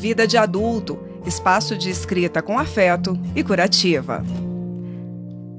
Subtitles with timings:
[0.00, 4.24] Vida de Adulto, espaço de escrita com afeto e curativa.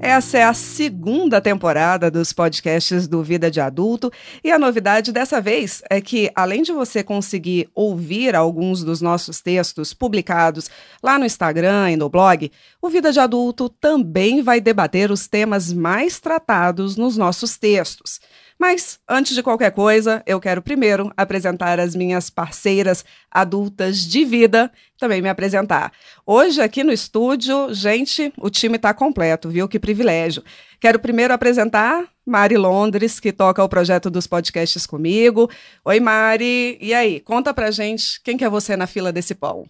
[0.00, 4.10] Essa é a segunda temporada dos podcasts do Vida de Adulto
[4.42, 9.40] e a novidade dessa vez é que, além de você conseguir ouvir alguns dos nossos
[9.40, 10.68] textos publicados
[11.00, 12.50] lá no Instagram e no blog,
[12.82, 18.20] o Vida de Adulto também vai debater os temas mais tratados nos nossos textos.
[18.62, 24.70] Mas, antes de qualquer coisa, eu quero primeiro apresentar as minhas parceiras adultas de vida,
[24.96, 25.90] também me apresentar.
[26.24, 29.68] Hoje, aqui no estúdio, gente, o time está completo, viu?
[29.68, 30.44] Que privilégio.
[30.78, 35.50] Quero primeiro apresentar Mari Londres, que toca o projeto dos podcasts comigo.
[35.84, 36.78] Oi, Mari.
[36.80, 39.66] E aí, conta pra gente quem que é você na fila desse pão.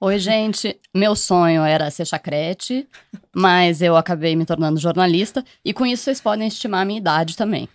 [0.00, 0.76] Oi, gente.
[0.92, 2.88] Meu sonho era ser chacrete,
[3.32, 7.36] mas eu acabei me tornando jornalista e com isso vocês podem estimar a minha idade
[7.36, 7.68] também.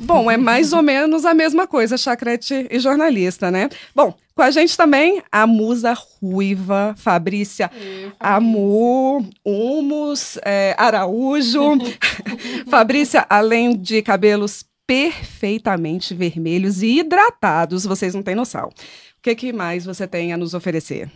[0.00, 3.68] Bom, é mais ou menos a mesma coisa, chacrete e jornalista, né?
[3.94, 7.70] Bom, com a gente também a musa ruiva, Fabrícia
[8.20, 11.78] Amu, Humus, é, Araújo.
[12.68, 18.68] Fabrícia, além de cabelos perfeitamente vermelhos e hidratados, vocês não têm noção.
[18.68, 21.10] O que, que mais você tem a nos oferecer?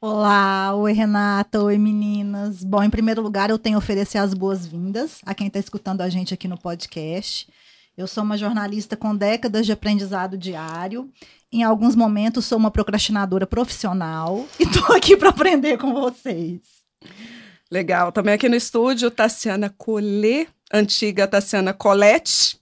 [0.00, 2.62] Olá, oi Renata, oi meninas.
[2.62, 6.10] Bom, em primeiro lugar, eu tenho a oferecer as boas-vindas a quem está escutando a
[6.10, 7.48] gente aqui no podcast.
[7.96, 11.08] Eu sou uma jornalista com décadas de aprendizado diário.
[11.52, 16.60] Em alguns momentos sou uma procrastinadora profissional e estou aqui para aprender com vocês.
[17.70, 18.10] Legal.
[18.10, 22.58] Também aqui no estúdio, Tassiana Collet, antiga Tassiana Colette,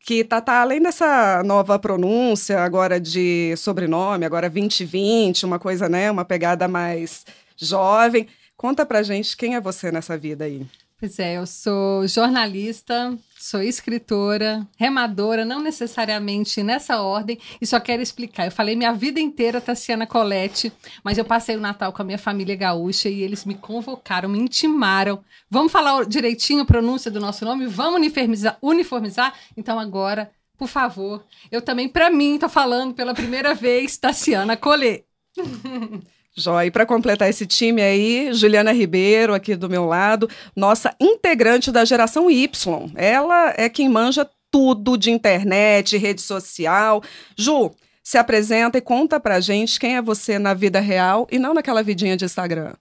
[0.00, 6.10] que tá, tá além dessa nova pronúncia agora de sobrenome, agora 2020, uma coisa, né,
[6.10, 7.24] uma pegada mais
[7.56, 8.26] jovem.
[8.56, 10.66] Conta pra gente quem é você nessa vida aí.
[11.04, 18.00] Pois é, eu sou jornalista, sou escritora, remadora, não necessariamente nessa ordem, e só quero
[18.00, 18.46] explicar.
[18.46, 20.72] Eu falei minha vida inteira Tassiana Colette,
[21.04, 24.38] mas eu passei o Natal com a minha família gaúcha e eles me convocaram, me
[24.38, 25.22] intimaram.
[25.50, 27.66] Vamos falar direitinho a pronúncia do nosso nome?
[27.66, 28.56] Vamos uniformizar?
[28.62, 29.34] uniformizar?
[29.58, 35.04] Então agora, por favor, eu também, para mim, tô falando pela primeira vez Tassiana Colette.
[36.36, 36.66] Joia.
[36.66, 41.84] E para completar esse time aí, Juliana Ribeiro, aqui do meu lado, nossa integrante da
[41.84, 42.90] geração Y.
[42.96, 47.02] Ela é quem manja tudo de internet, rede social.
[47.36, 47.72] Ju,
[48.02, 51.82] se apresenta e conta pra gente quem é você na vida real e não naquela
[51.82, 52.74] vidinha de Instagram.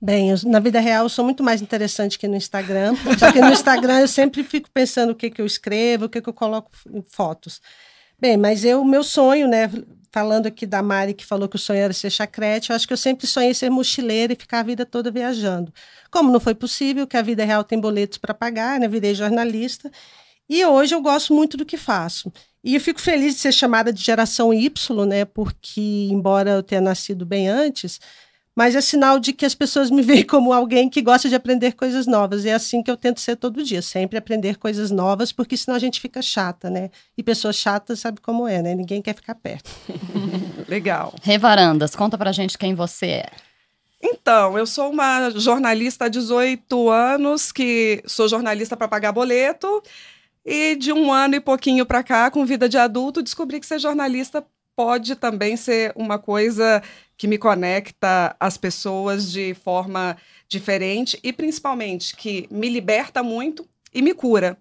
[0.00, 3.40] Bem, eu, na vida real eu sou muito mais interessante que no Instagram, já que
[3.40, 6.34] no Instagram eu sempre fico pensando o que, que eu escrevo, o que, que eu
[6.34, 7.60] coloco em fotos.
[8.20, 9.70] Bem, mas eu, meu sonho, né,
[10.12, 12.92] falando aqui da Mari, que falou que o sonho era ser chacrete, eu acho que
[12.92, 15.72] eu sempre sonhei ser mochileira e ficar a vida toda viajando.
[16.10, 18.86] Como não foi possível, que a vida real tem boletos para pagar, né?
[18.86, 19.90] Virei jornalista.
[20.48, 22.30] E hoje eu gosto muito do que faço.
[22.62, 25.24] E eu fico feliz de ser chamada de geração Y, né?
[25.24, 27.98] Porque, embora eu tenha nascido bem antes,
[28.54, 31.72] mas é sinal de que as pessoas me veem como alguém que gosta de aprender
[31.72, 32.44] coisas novas.
[32.44, 35.76] E é assim que eu tento ser todo dia, sempre aprender coisas novas, porque senão
[35.76, 36.90] a gente fica chata, né?
[37.16, 38.74] E pessoas chatas sabe como é, né?
[38.74, 39.70] Ninguém quer ficar perto.
[40.68, 41.14] Legal.
[41.22, 43.30] Revarandas, conta pra gente quem você é.
[44.02, 49.80] Então, eu sou uma jornalista há 18 anos, que sou jornalista para pagar boleto,
[50.44, 53.78] e de um ano e pouquinho para cá, com vida de adulto, descobri que ser
[53.78, 54.44] jornalista
[54.82, 56.82] pode também ser uma coisa
[57.16, 60.16] que me conecta às pessoas de forma
[60.48, 64.58] diferente e principalmente que me liberta muito e me cura.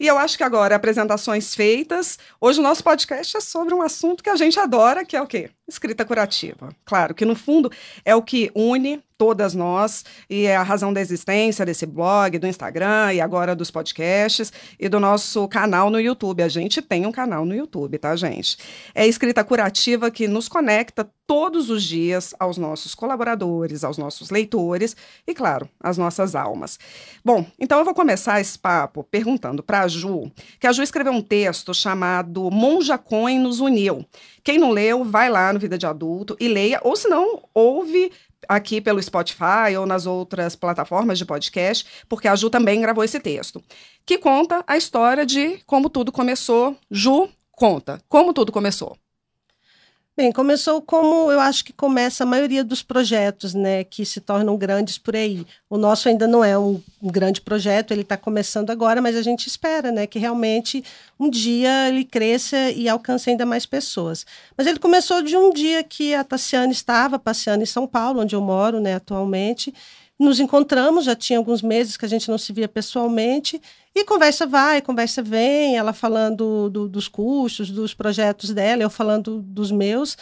[0.00, 4.24] E eu acho que agora, apresentações feitas, hoje o nosso podcast é sobre um assunto
[4.24, 5.50] que a gente adora, que é o quê?
[5.68, 6.70] Escrita curativa.
[6.84, 7.70] Claro que no fundo
[8.02, 12.46] é o que une todas nós e é a razão da existência desse blog, do
[12.46, 16.42] Instagram e agora dos podcasts e do nosso canal no YouTube.
[16.42, 18.56] A gente tem um canal no YouTube, tá, gente?
[18.94, 24.30] É a escrita curativa que nos conecta todos os dias aos nossos colaboradores, aos nossos
[24.30, 24.96] leitores
[25.26, 26.78] e, claro, às nossas almas.
[27.22, 31.12] Bom, então eu vou começar esse papo perguntando para a Ju, que a Ju escreveu
[31.12, 34.06] um texto chamado Monja Coin nos uniu.
[34.42, 38.10] Quem não leu, vai lá no Vida de Adulto e leia, ou se não, ouve
[38.48, 43.18] aqui pelo Spotify ou nas outras plataformas de podcast, porque a Ju também gravou esse
[43.18, 43.62] texto,
[44.06, 46.76] que conta a história de como tudo começou.
[46.90, 48.96] Ju, conta como tudo começou.
[50.18, 54.56] Bem, começou como eu acho que começa a maioria dos projetos, né, que se tornam
[54.56, 55.46] grandes por aí.
[55.70, 59.46] O nosso ainda não é um, grande projeto, ele está começando agora, mas a gente
[59.46, 60.82] espera, né, que realmente
[61.20, 64.26] um dia ele cresça e alcance ainda mais pessoas.
[64.56, 68.34] Mas ele começou de um dia que a Tassiane estava passeando em São Paulo, onde
[68.34, 69.72] eu moro, né, atualmente,
[70.18, 73.62] nos encontramos, já tinha alguns meses que a gente não se via pessoalmente,
[74.00, 79.42] e conversa vai, conversa vem, ela falando do, dos custos, dos projetos dela, eu falando
[79.42, 80.16] dos meus.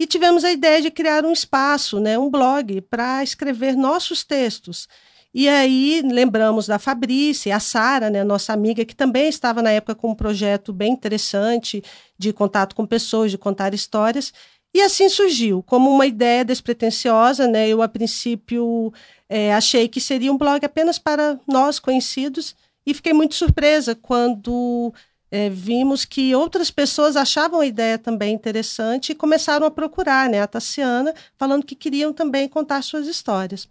[0.00, 4.88] e tivemos a ideia de criar um espaço, né, um blog, para escrever nossos textos.
[5.34, 9.94] E aí lembramos da Fabrícia, a Sara, né, nossa amiga, que também estava na época
[9.94, 11.82] com um projeto bem interessante
[12.18, 14.32] de contato com pessoas, de contar histórias.
[14.74, 17.68] E assim surgiu, como uma ideia despretensiosa, né?
[17.68, 18.92] Eu, a princípio,
[19.28, 22.54] é, achei que seria um blog apenas para nós conhecidos
[22.88, 24.94] e fiquei muito surpresa quando
[25.30, 30.40] é, vimos que outras pessoas achavam a ideia também interessante e começaram a procurar né,
[30.40, 33.68] a Tassiana, falando que queriam também contar suas histórias.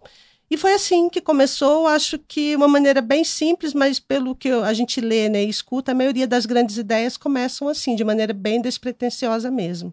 [0.48, 4.72] E foi assim que começou, acho que uma maneira bem simples, mas pelo que a
[4.72, 8.62] gente lê né, e escuta, a maioria das grandes ideias começam assim, de maneira bem
[8.62, 9.92] despretensiosa mesmo.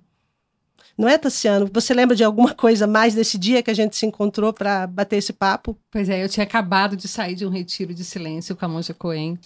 [0.97, 1.69] Não é, Tassiano?
[1.73, 5.17] Você lembra de alguma coisa mais desse dia que a gente se encontrou para bater
[5.17, 5.77] esse papo?
[5.91, 8.93] Pois é, eu tinha acabado de sair de um retiro de silêncio com a Monja
[8.93, 9.37] Coen.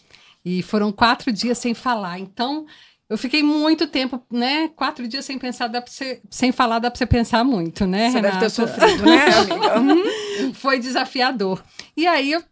[0.44, 2.20] E foram quatro dias sem falar.
[2.20, 2.66] Então,
[3.10, 4.70] eu fiquei muito tempo, né?
[4.70, 8.10] Quatro dias sem pensar, dá pra você, sem falar, dá para você pensar muito, né,
[8.10, 8.38] você Renata?
[8.38, 9.80] deve ter sofrido, né, amiga?
[10.40, 10.54] Uhum.
[10.54, 11.62] Foi desafiador.
[11.98, 12.44] E aí eu,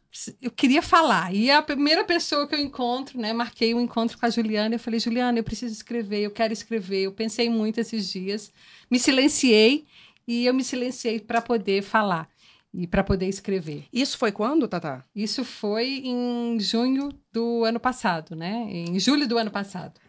[0.42, 1.34] eu queria falar.
[1.34, 3.32] E a primeira pessoa que eu encontro, né?
[3.34, 4.76] Marquei um encontro com a Juliana.
[4.76, 7.04] Eu falei, Juliana, eu preciso escrever, eu quero escrever.
[7.04, 8.52] Eu pensei muito esses dias.
[8.90, 9.86] Me silenciei
[10.28, 12.30] e eu me silenciei para poder falar
[12.74, 13.86] e para poder escrever.
[13.92, 15.04] Isso foi quando, Tata?
[15.16, 18.68] Isso foi em junho do ano passado, né?
[18.70, 20.00] Em julho do ano passado.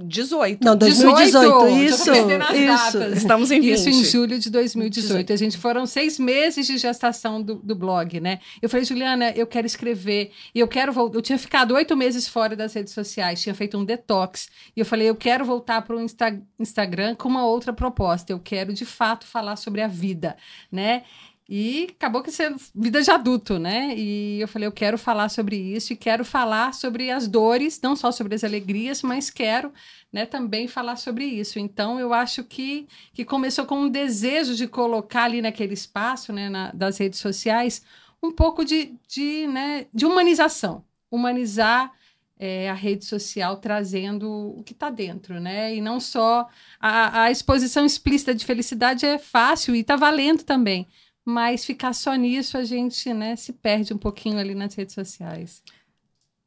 [0.00, 0.64] 18.
[0.64, 2.12] Não, 2018, 18 isso.
[2.54, 3.02] isso.
[3.16, 3.72] Estamos em 20.
[3.72, 5.08] Isso em julho de 2018.
[5.08, 5.32] 18.
[5.32, 8.38] A gente foram seis meses de gestação do, do blog, né?
[8.62, 10.30] Eu falei, Juliana, eu quero escrever.
[10.54, 11.18] E eu quero voltar.
[11.18, 14.48] Eu tinha ficado oito meses fora das redes sociais, tinha feito um detox.
[14.76, 18.32] E eu falei, eu quero voltar para o Insta Instagram com uma outra proposta.
[18.32, 20.36] Eu quero, de fato, falar sobre a vida,
[20.70, 21.02] né?
[21.50, 23.94] E acabou que sendo vida de adulto, né?
[23.96, 27.96] E eu falei, eu quero falar sobre isso e quero falar sobre as dores, não
[27.96, 29.72] só sobre as alegrias, mas quero
[30.12, 31.58] né, também falar sobre isso.
[31.58, 36.50] Então, eu acho que, que começou com um desejo de colocar ali naquele espaço, né,
[36.50, 37.82] na, das redes sociais,
[38.22, 40.84] um pouco de, de, né, de humanização.
[41.10, 41.90] Humanizar
[42.38, 45.74] é, a rede social trazendo o que está dentro, né?
[45.74, 46.46] E não só
[46.78, 50.86] a, a exposição explícita de felicidade é fácil e está valendo também
[51.28, 55.62] mas ficar só nisso a gente né, se perde um pouquinho ali nas redes sociais.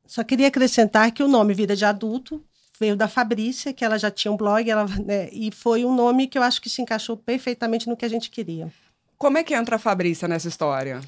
[0.08, 2.44] Só queria acrescentar que o nome Vida de Adulto
[2.80, 6.28] veio da Fabrícia, que ela já tinha um blog, ela, né, e foi um nome
[6.28, 8.74] que eu acho que se encaixou perfeitamente no que a gente queria.
[9.20, 11.00] Como é que entra a Fabrícia nessa história?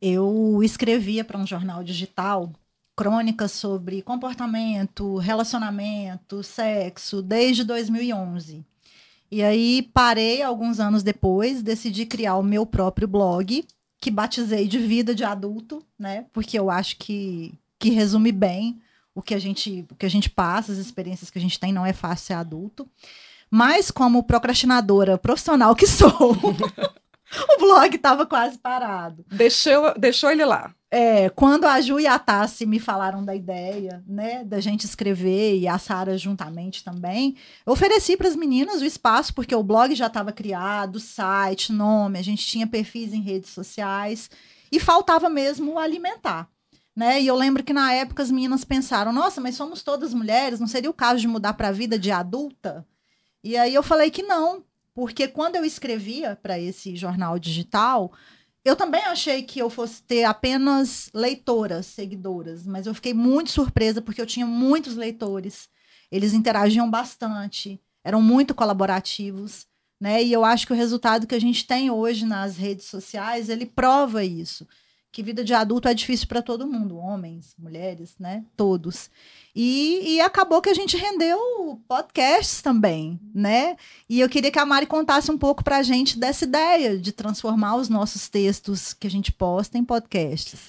[0.00, 2.50] Eu escrevia para um jornal digital
[2.96, 8.64] crônicas sobre comportamento, relacionamento, sexo, desde 2011.
[9.30, 13.64] E aí parei alguns anos depois, decidi criar o meu próprio blog,
[14.00, 16.26] que batizei de vida de adulto, né?
[16.32, 18.80] Porque eu acho que, que resume bem
[19.14, 21.72] o que a gente o que a gente passa, as experiências que a gente tem,
[21.72, 22.88] não é fácil ser adulto.
[23.50, 29.24] Mas como procrastinadora profissional que sou, o blog estava quase parado.
[29.30, 30.74] Deixou, deixou ele lá.
[30.96, 35.58] É, quando a Ju e a Tassi me falaram da ideia, né, da gente escrever
[35.58, 37.34] e a Sara juntamente também,
[37.66, 42.16] eu ofereci para as meninas o espaço porque o blog já estava criado, site, nome,
[42.16, 44.30] a gente tinha perfis em redes sociais
[44.70, 46.48] e faltava mesmo alimentar.
[46.94, 47.20] Né?
[47.20, 50.68] E eu lembro que na época as meninas pensaram: nossa, mas somos todas mulheres, não
[50.68, 52.86] seria o caso de mudar para a vida de adulta?
[53.42, 54.62] E aí eu falei que não,
[54.94, 58.12] porque quando eu escrevia para esse jornal digital,
[58.64, 64.00] eu também achei que eu fosse ter apenas leitoras, seguidoras, mas eu fiquei muito surpresa
[64.00, 65.68] porque eu tinha muitos leitores.
[66.10, 69.66] Eles interagiam bastante, eram muito colaborativos,
[70.00, 70.22] né?
[70.22, 73.66] E eu acho que o resultado que a gente tem hoje nas redes sociais, ele
[73.66, 74.66] prova isso
[75.14, 78.42] que vida de adulto é difícil para todo mundo, homens, mulheres, né?
[78.56, 79.08] Todos.
[79.54, 81.38] E, e, acabou que a gente rendeu
[81.86, 83.76] podcasts também, né?
[84.08, 87.12] E eu queria que a Mari contasse um pouco para a gente dessa ideia de
[87.12, 90.62] transformar os nossos textos que a gente posta em podcasts.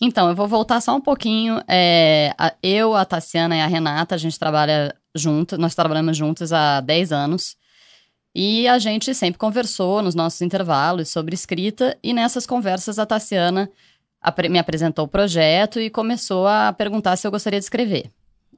[0.00, 1.62] Então, eu vou voltar só um pouquinho.
[1.68, 6.52] É, a, eu, a Tassiana e a Renata, a gente trabalha junto, nós trabalhamos juntos
[6.52, 7.56] há 10 anos.
[8.34, 13.70] E a gente sempre conversou nos nossos intervalos sobre escrita, e nessas conversas a Tassiana
[14.50, 18.10] me apresentou o projeto e começou a perguntar se eu gostaria de escrever.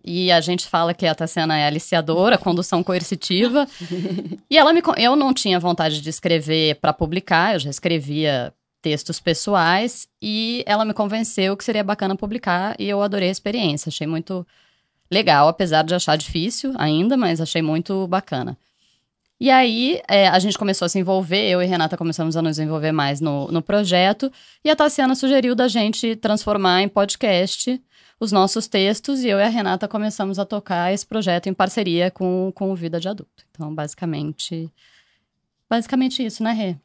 [0.05, 3.67] E a gente fala que a Tassiana é aliciadora, condução coercitiva.
[4.51, 8.53] e ela me, eu não tinha vontade de escrever para publicar, eu já escrevia
[8.83, 13.89] textos pessoais e ela me convenceu que seria bacana publicar e eu adorei a experiência,
[13.89, 14.47] achei muito
[15.11, 18.59] legal, apesar de achar difícil ainda, mas achei muito bacana.
[19.41, 22.59] E aí, é, a gente começou a se envolver, eu e Renata começamos a nos
[22.59, 24.31] envolver mais no, no projeto,
[24.65, 27.83] e a Tassiana sugeriu da gente transformar em podcast
[28.21, 32.13] os nossos textos, e eu e a Renata começamos a tocar esse projeto em parceria
[32.13, 33.45] com, com o Vida de Adulto.
[33.51, 34.73] Então, basicamente,
[35.69, 36.77] basicamente isso, né, Rê?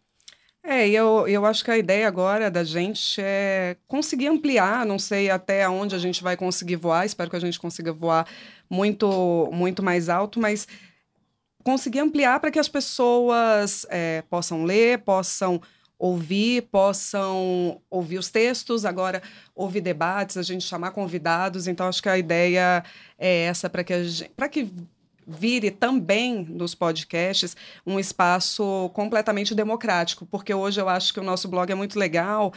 [0.63, 5.29] É, eu, eu acho que a ideia agora da gente é conseguir ampliar, não sei
[5.29, 8.27] até onde a gente vai conseguir voar, espero que a gente consiga voar
[8.70, 10.68] muito, muito mais alto, mas
[11.63, 15.61] conseguir ampliar para que as pessoas é, possam ler, possam
[15.97, 19.21] ouvir, possam ouvir os textos, agora
[19.53, 21.67] ouvir debates, a gente chamar convidados.
[21.67, 22.83] Então, acho que a ideia
[23.17, 24.73] é essa para que, que
[25.27, 31.47] vire também nos podcasts um espaço completamente democrático, porque hoje eu acho que o nosso
[31.47, 32.51] blog é muito legal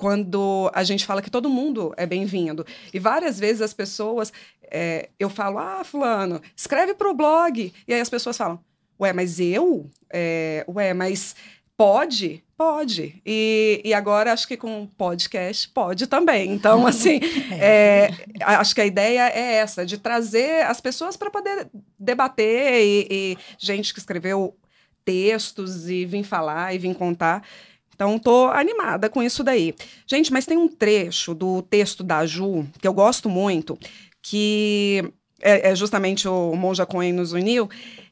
[0.00, 2.64] quando a gente fala que todo mundo é bem-vindo.
[2.92, 7.72] E várias vezes as pessoas, é, eu falo, ah, fulano, escreve para o blog.
[7.86, 8.58] E aí as pessoas falam,
[8.98, 9.90] ué, mas eu?
[10.10, 11.36] É, ué, mas
[11.80, 13.22] Pode, pode.
[13.24, 16.52] E, e agora acho que com podcast pode também.
[16.52, 17.20] Então, assim,
[17.58, 18.10] é,
[18.42, 23.38] acho que a ideia é essa, de trazer as pessoas para poder debater e, e,
[23.58, 24.54] gente que escreveu
[25.06, 27.42] textos e vir falar e vir contar.
[28.00, 29.74] Então, tô animada com isso daí.
[30.06, 33.78] Gente, mas tem um trecho do texto da Ju que eu gosto muito,
[34.22, 37.68] que é, é justamente o Monja Coen nos uniu,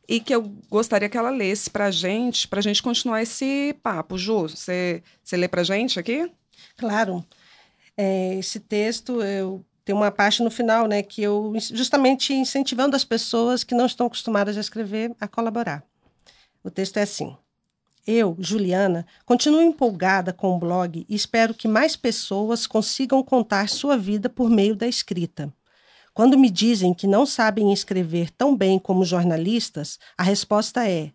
[0.07, 3.75] e que eu gostaria que ela lesse para a gente, para a gente continuar esse
[3.83, 4.19] papo.
[4.19, 5.03] Ju, você,
[5.33, 6.31] lê para a gente aqui?
[6.77, 7.25] Claro.
[7.97, 13.05] É, esse texto, eu tenho uma parte no final, né, que eu justamente incentivando as
[13.05, 15.83] pessoas que não estão acostumadas a escrever a colaborar.
[16.63, 17.35] O texto é assim:
[18.11, 23.99] Eu, Juliana, continuo empolgada com o blog e espero que mais pessoas consigam contar sua
[23.99, 25.53] vida por meio da escrita.
[26.15, 31.13] Quando me dizem que não sabem escrever tão bem como jornalistas, a resposta é: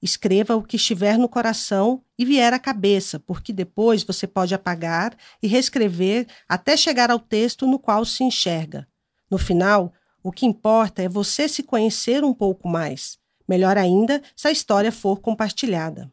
[0.00, 5.16] escreva o que estiver no coração e vier à cabeça, porque depois você pode apagar
[5.42, 8.86] e reescrever até chegar ao texto no qual se enxerga.
[9.28, 13.18] No final, o que importa é você se conhecer um pouco mais.
[13.48, 16.08] Melhor ainda se a história for compartilhada.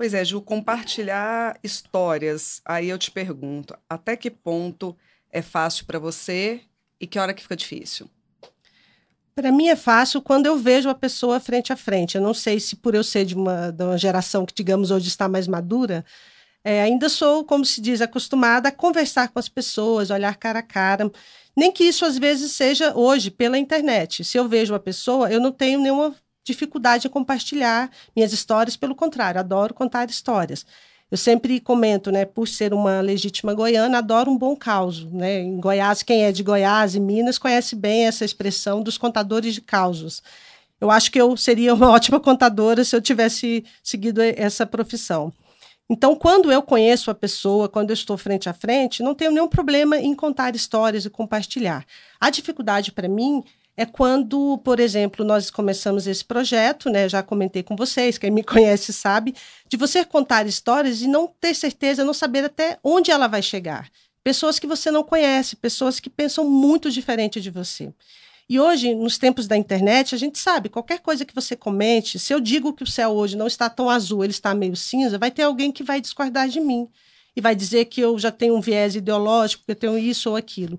[0.00, 2.62] Pois é, Ju, compartilhar histórias.
[2.64, 4.96] Aí eu te pergunto, até que ponto
[5.30, 6.62] é fácil para você
[6.98, 8.08] e que hora que fica difícil?
[9.34, 12.14] Para mim é fácil quando eu vejo a pessoa frente a frente.
[12.14, 15.06] Eu não sei se por eu ser de uma, de uma geração que, digamos, hoje
[15.06, 16.02] está mais madura,
[16.64, 20.62] é, ainda sou, como se diz, acostumada a conversar com as pessoas, olhar cara a
[20.62, 21.12] cara.
[21.54, 24.24] Nem que isso às vezes seja hoje pela internet.
[24.24, 26.16] Se eu vejo uma pessoa, eu não tenho nenhuma
[26.50, 30.64] dificuldade em compartilhar minhas histórias, pelo contrário, adoro contar histórias.
[31.10, 35.40] Eu sempre comento, né, por ser uma legítima goiana, adoro um bom caos, né?
[35.40, 39.60] Em Goiás, quem é de Goiás e Minas conhece bem essa expressão dos contadores de
[39.60, 40.22] causos.
[40.80, 45.32] Eu acho que eu seria uma ótima contadora se eu tivesse seguido essa profissão.
[45.90, 49.48] Então, quando eu conheço a pessoa, quando eu estou frente a frente, não tenho nenhum
[49.48, 51.84] problema em contar histórias e compartilhar.
[52.20, 53.42] A dificuldade para mim
[53.80, 57.08] é quando, por exemplo, nós começamos esse projeto, né?
[57.08, 59.34] Já comentei com vocês, quem me conhece sabe,
[59.66, 63.90] de você contar histórias e não ter certeza, não saber até onde ela vai chegar.
[64.22, 67.90] Pessoas que você não conhece, pessoas que pensam muito diferente de você.
[68.46, 72.34] E hoje, nos tempos da internet, a gente sabe, qualquer coisa que você comente, se
[72.34, 75.30] eu digo que o céu hoje não está tão azul, ele está meio cinza, vai
[75.30, 76.86] ter alguém que vai discordar de mim
[77.34, 80.36] e vai dizer que eu já tenho um viés ideológico, que eu tenho isso ou
[80.36, 80.78] aquilo.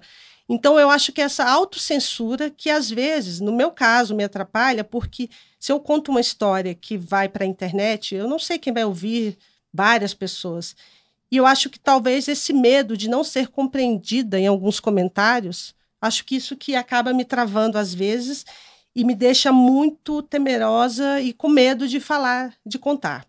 [0.54, 5.30] Então, eu acho que essa autocensura, que às vezes, no meu caso, me atrapalha, porque
[5.58, 8.84] se eu conto uma história que vai para a internet, eu não sei quem vai
[8.84, 9.38] ouvir,
[9.74, 10.76] várias pessoas.
[11.32, 16.26] E eu acho que talvez esse medo de não ser compreendida em alguns comentários, acho
[16.26, 18.46] que isso que acaba me travando às vezes
[18.94, 23.26] e me deixa muito temerosa e com medo de falar, de contar.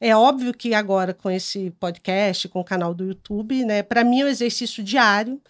[0.00, 4.20] É óbvio que agora com esse podcast, com o canal do YouTube, né, para mim
[4.20, 5.42] é um exercício diário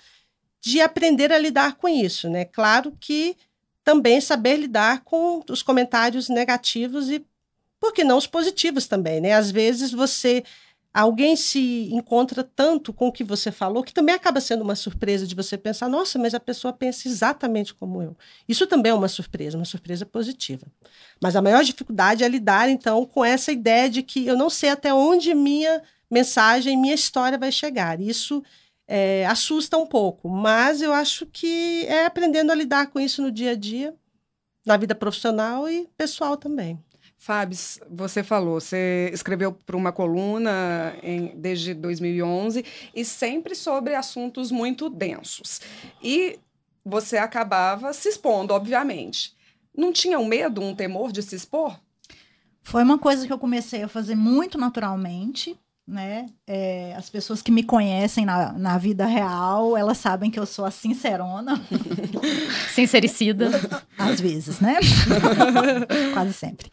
[0.62, 2.44] de aprender a lidar com isso, né?
[2.44, 3.36] Claro que
[3.82, 7.26] também saber lidar com os comentários negativos e,
[7.80, 9.32] por que não, os positivos também, né?
[9.32, 10.44] Às vezes você
[10.94, 15.26] alguém se encontra tanto com o que você falou que também acaba sendo uma surpresa
[15.26, 18.16] de você pensar, nossa, mas a pessoa pensa exatamente como eu.
[18.46, 20.66] Isso também é uma surpresa, uma surpresa positiva.
[21.20, 24.68] Mas a maior dificuldade é lidar então com essa ideia de que eu não sei
[24.68, 27.98] até onde minha mensagem, minha história vai chegar.
[28.00, 28.44] Isso
[28.94, 33.32] é, assusta um pouco, mas eu acho que é aprendendo a lidar com isso no
[33.32, 33.94] dia a dia,
[34.66, 36.78] na vida profissional e pessoal também.
[37.16, 37.56] Fábio,
[37.88, 44.90] você falou, você escreveu para uma coluna em, desde 2011 e sempre sobre assuntos muito
[44.90, 45.62] densos.
[46.02, 46.38] E
[46.84, 49.34] você acabava se expondo, obviamente.
[49.74, 51.80] Não tinha um medo, um temor de se expor?
[52.62, 56.26] Foi uma coisa que eu comecei a fazer muito naturalmente né?
[56.46, 60.64] É, as pessoas que me conhecem na, na vida real, elas sabem que eu sou
[60.64, 61.60] a sincerona.
[62.72, 63.50] Sincericida.
[63.98, 64.76] Às vezes, né?
[66.14, 66.70] Quase sempre.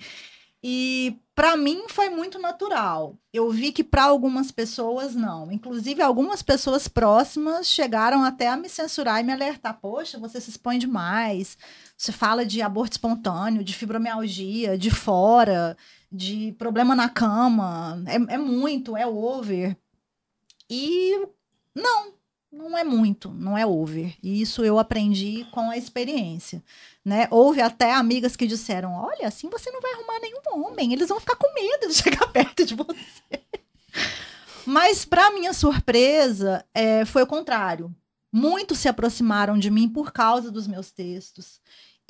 [0.62, 3.18] E para mim foi muito natural.
[3.32, 5.50] Eu vi que para algumas pessoas não.
[5.52, 9.80] Inclusive, algumas pessoas próximas chegaram até a me censurar e me alertar.
[9.82, 11.58] Poxa, você se expõe demais.
[11.98, 15.78] Você fala de aborto espontâneo, de fibromialgia, de fora,
[16.12, 18.02] de problema na cama.
[18.08, 19.78] É, é muito, é over.
[20.70, 21.28] E
[21.74, 22.14] não,
[22.52, 24.16] não é muito, não é over.
[24.22, 26.64] E isso eu aprendi com a experiência.
[27.04, 27.28] Né?
[27.32, 31.20] Houve até amigas que disseram: Olha, assim você não vai arrumar nenhum homem, eles vão
[31.20, 33.42] ficar com medo de chegar perto de você.
[34.66, 37.94] Mas, para minha surpresa, é, foi o contrário.
[38.32, 41.60] Muitos se aproximaram de mim por causa dos meus textos.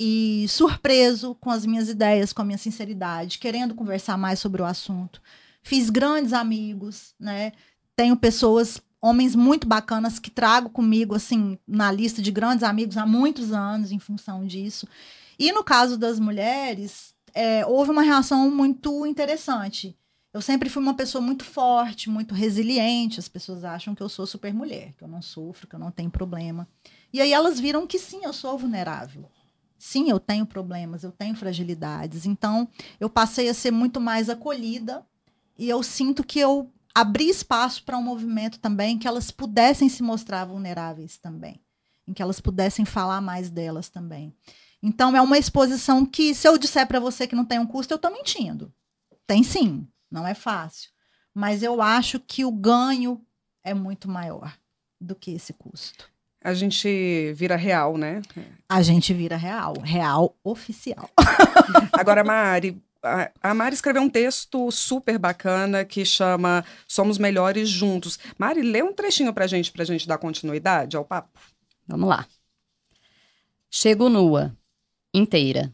[0.02, 4.64] E surpreso com as minhas ideias, com a minha sinceridade, querendo conversar mais sobre o
[4.64, 5.20] assunto.
[5.62, 7.52] Fiz grandes amigos, né?
[7.94, 13.04] Tenho pessoas homens muito bacanas que trago comigo, assim, na lista de grandes amigos há
[13.04, 14.88] muitos anos, em função disso.
[15.38, 19.94] E no caso das mulheres, é, houve uma reação muito interessante.
[20.32, 23.18] Eu sempre fui uma pessoa muito forte, muito resiliente.
[23.18, 25.90] As pessoas acham que eu sou super mulher, que eu não sofro, que eu não
[25.90, 26.68] tenho problema.
[27.12, 29.28] E aí elas viram que sim, eu sou vulnerável.
[29.80, 32.26] Sim, eu tenho problemas, eu tenho fragilidades.
[32.26, 32.68] Então,
[33.00, 35.06] eu passei a ser muito mais acolhida
[35.58, 40.02] e eu sinto que eu abrir espaço para um movimento também que elas pudessem se
[40.02, 41.62] mostrar vulneráveis também,
[42.06, 44.36] em que elas pudessem falar mais delas também.
[44.82, 47.94] Então é uma exposição que se eu disser para você que não tem um custo,
[47.94, 48.70] eu estou mentindo.
[49.26, 50.90] Tem sim, não é fácil,
[51.32, 53.24] mas eu acho que o ganho
[53.64, 54.54] é muito maior
[55.00, 56.10] do que esse custo.
[56.42, 58.22] A gente vira real, né?
[58.68, 61.10] A gente vira real, real oficial.
[61.92, 62.82] Agora, Mari,
[63.42, 68.18] a Mari escreveu um texto super bacana que chama Somos Melhores Juntos.
[68.38, 71.38] Mari, lê um trechinho pra gente, pra gente dar continuidade ao papo.
[71.86, 72.26] Vamos lá.
[73.70, 74.56] Chego nua,
[75.14, 75.72] inteira,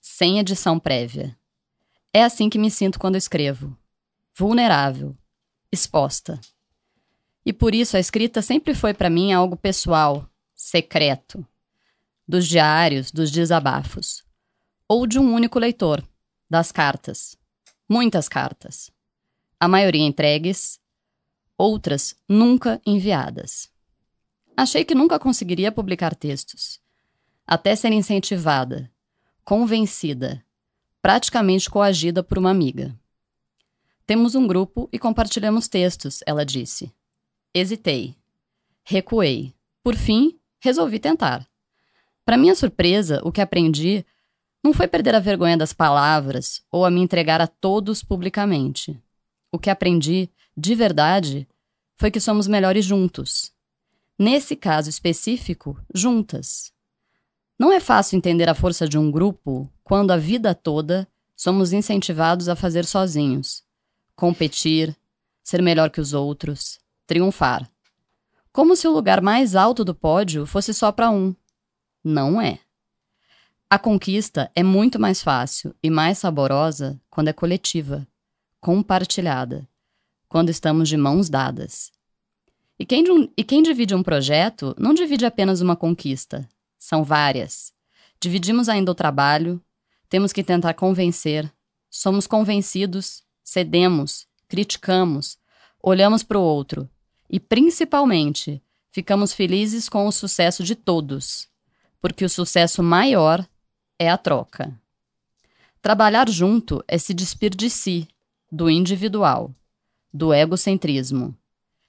[0.00, 1.36] sem edição prévia.
[2.12, 3.76] É assim que me sinto quando escrevo.
[4.34, 5.16] Vulnerável,
[5.70, 6.40] exposta.
[7.46, 11.46] E por isso a escrita sempre foi para mim algo pessoal, secreto.
[12.26, 14.24] Dos diários, dos desabafos.
[14.88, 16.04] Ou de um único leitor
[16.50, 17.38] das cartas.
[17.88, 18.90] Muitas cartas.
[19.60, 20.80] A maioria entregues,
[21.56, 23.70] outras nunca enviadas.
[24.56, 26.80] Achei que nunca conseguiria publicar textos.
[27.46, 28.90] Até ser incentivada,
[29.44, 30.44] convencida,
[31.00, 32.98] praticamente coagida por uma amiga.
[34.04, 36.92] Temos um grupo e compartilhamos textos, ela disse.
[37.58, 38.14] Hesitei.
[38.84, 39.54] Recuei.
[39.82, 41.48] Por fim, resolvi tentar.
[42.22, 44.04] Para minha surpresa, o que aprendi
[44.62, 49.00] não foi perder a vergonha das palavras ou a me entregar a todos publicamente.
[49.50, 51.48] O que aprendi, de verdade,
[51.96, 53.50] foi que somos melhores juntos.
[54.18, 56.74] Nesse caso específico, juntas.
[57.58, 62.50] Não é fácil entender a força de um grupo quando a vida toda somos incentivados
[62.50, 63.64] a fazer sozinhos,
[64.14, 64.94] competir,
[65.42, 67.68] ser melhor que os outros, triunfar.
[68.52, 71.34] Como se o lugar mais alto do pódio fosse só para um.
[72.02, 72.58] Não é.
[73.68, 78.06] A conquista é muito mais fácil e mais saborosa quando é coletiva,
[78.60, 79.68] compartilhada,
[80.28, 81.92] quando estamos de mãos dadas.
[82.78, 83.04] E quem,
[83.36, 87.72] e quem divide um projeto não divide apenas uma conquista, são várias.
[88.20, 89.62] Dividimos ainda o trabalho,
[90.08, 91.52] temos que tentar convencer,
[91.90, 95.38] somos convencidos, cedemos, criticamos,
[95.82, 96.88] olhamos para o outro
[97.28, 101.48] e, principalmente, ficamos felizes com o sucesso de todos,
[102.00, 103.46] porque o sucesso maior
[103.98, 104.78] é a troca.
[105.82, 108.08] Trabalhar junto é se despir de si,
[108.50, 109.54] do individual,
[110.12, 111.36] do egocentrismo.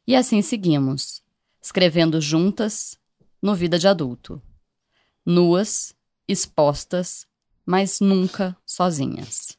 [0.06, 1.22] E assim seguimos,
[1.62, 2.98] escrevendo juntas
[3.42, 4.42] no Vida de Adulto.
[5.26, 5.96] Nuas,
[6.28, 7.28] expostas,
[7.66, 9.58] mas nunca sozinhas.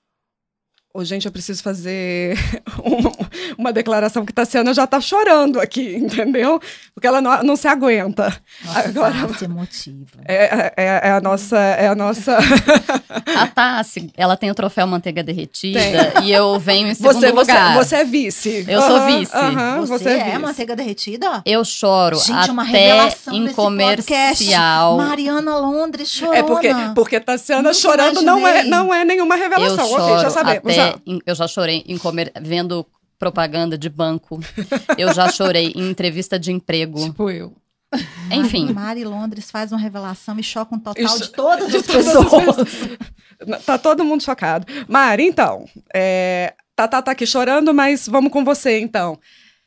[0.99, 2.37] Ô, gente, eu preciso fazer
[2.83, 3.13] uma,
[3.57, 6.61] uma declaração que Tassiana já tá chorando aqui, entendeu?
[6.93, 8.37] Porque ela não, não se aguenta.
[8.65, 10.19] Nossa, Agora, Tassi emotiva.
[10.25, 11.57] É, é, é, a nossa...
[11.57, 12.37] É a nossa...
[13.39, 16.25] a Tassi, ela tem o troféu Manteiga Derretida tem.
[16.25, 17.75] e eu venho em segundo você, lugar.
[17.75, 18.65] Você, você é vice.
[18.67, 19.33] Eu sou vice.
[19.79, 21.43] você, você, é, é Manteiga Derretida?
[21.47, 24.97] Eu choro gente, uma até em comercial.
[24.97, 26.35] Mariana Londres chorando.
[26.35, 29.87] É porque, porque Tassiana Nunca chorando não é, não é nenhuma revelação.
[29.87, 30.77] Eu ok, já sabemos.
[30.77, 30.88] Até
[31.27, 32.87] eu já chorei em comer, vendo
[33.19, 34.41] propaganda de banco.
[34.97, 37.03] Eu já chorei em entrevista de emprego.
[37.05, 37.57] Tipo eu.
[38.31, 38.73] Enfim.
[38.73, 42.57] Mari Londres faz uma revelação e choca um total Isso, de todas as pessoas.
[43.65, 44.67] tá todo mundo chocado.
[44.87, 49.19] Mari, então, é, Tatá tá aqui chorando, mas vamos com você, então.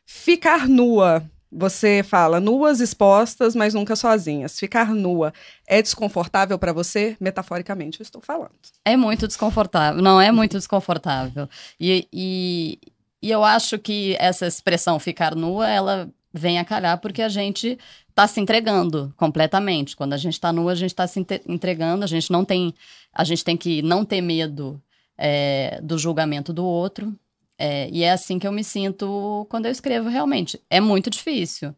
[0.06, 4.58] Ficar nua Você fala nuas expostas, mas nunca sozinhas.
[4.58, 5.34] Ficar nua
[5.68, 7.18] é desconfortável para você?
[7.20, 8.52] Metaforicamente, eu estou falando.
[8.86, 10.02] É muito desconfortável.
[10.02, 11.50] Não é muito desconfortável.
[11.78, 12.80] E, e,
[13.22, 17.78] e eu acho que essa expressão ficar nua, ela vem a calhar porque a gente
[18.08, 19.96] está se entregando completamente.
[19.96, 22.06] Quando a gente está nua, a gente está se entregando.
[22.06, 22.74] A gente não tem,
[23.14, 24.82] a gente tem que não ter medo
[25.18, 27.14] é, do julgamento do outro.
[27.64, 30.60] É, e é assim que eu me sinto quando eu escrevo, realmente.
[30.68, 31.76] É muito difícil.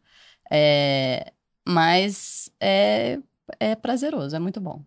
[0.49, 1.33] É,
[1.67, 3.19] mas é,
[3.59, 4.81] é prazeroso, é muito bom.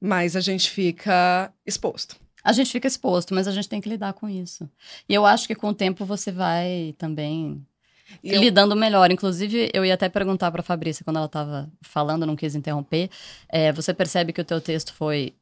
[0.00, 2.14] Mas a gente fica exposto.
[2.44, 4.70] A gente fica exposto, mas a gente tem que lidar com isso.
[5.08, 7.60] E eu acho que com o tempo você vai também
[8.22, 8.78] e lidando eu...
[8.78, 9.10] melhor.
[9.10, 13.10] Inclusive, eu ia até perguntar para a Fabrícia quando ela estava falando, não quis interromper.
[13.48, 15.34] É, você percebe que o teu texto foi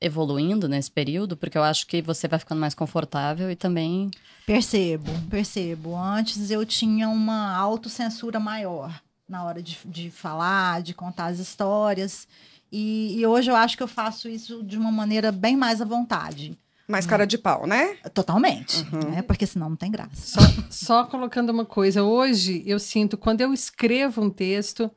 [0.00, 1.36] evoluindo nesse período?
[1.36, 4.10] Porque eu acho que você vai ficando mais confortável e também.
[4.46, 5.96] Percebo, percebo.
[5.96, 12.26] Antes eu tinha uma autocensura maior na hora de, de falar, de contar as histórias.
[12.72, 15.84] E, e, hoje eu acho que eu faço isso de uma maneira bem mais à
[15.84, 16.58] vontade.
[16.86, 17.94] Mais cara de pau, né?
[18.12, 18.84] Totalmente.
[18.92, 19.10] Uhum.
[19.10, 19.22] Né?
[19.22, 20.10] Porque senão não tem graça.
[20.16, 22.02] Só, só colocando uma coisa.
[22.02, 24.90] Hoje eu sinto, quando eu escrevo um texto,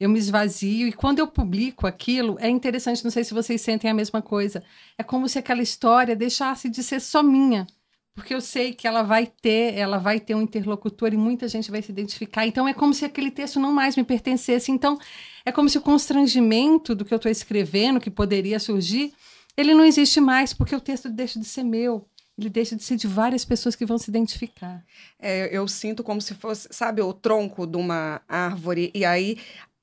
[0.00, 3.90] eu me esvazio e quando eu publico aquilo, é interessante, não sei se vocês sentem
[3.90, 4.62] a mesma coisa.
[4.96, 7.66] É como se aquela história deixasse de ser só minha,
[8.14, 11.70] porque eu sei que ela vai ter, ela vai ter um interlocutor e muita gente
[11.70, 12.46] vai se identificar.
[12.46, 14.70] Então é como se aquele texto não mais me pertencesse.
[14.70, 14.98] Então
[15.44, 19.12] é como se o constrangimento do que eu estou escrevendo, que poderia surgir,
[19.56, 22.06] ele não existe mais, porque o texto deixa de ser meu
[22.38, 24.84] ele deixa de ser de várias pessoas que vão se identificar.
[25.18, 29.38] É, eu sinto como se fosse, sabe, o tronco de uma árvore, e aí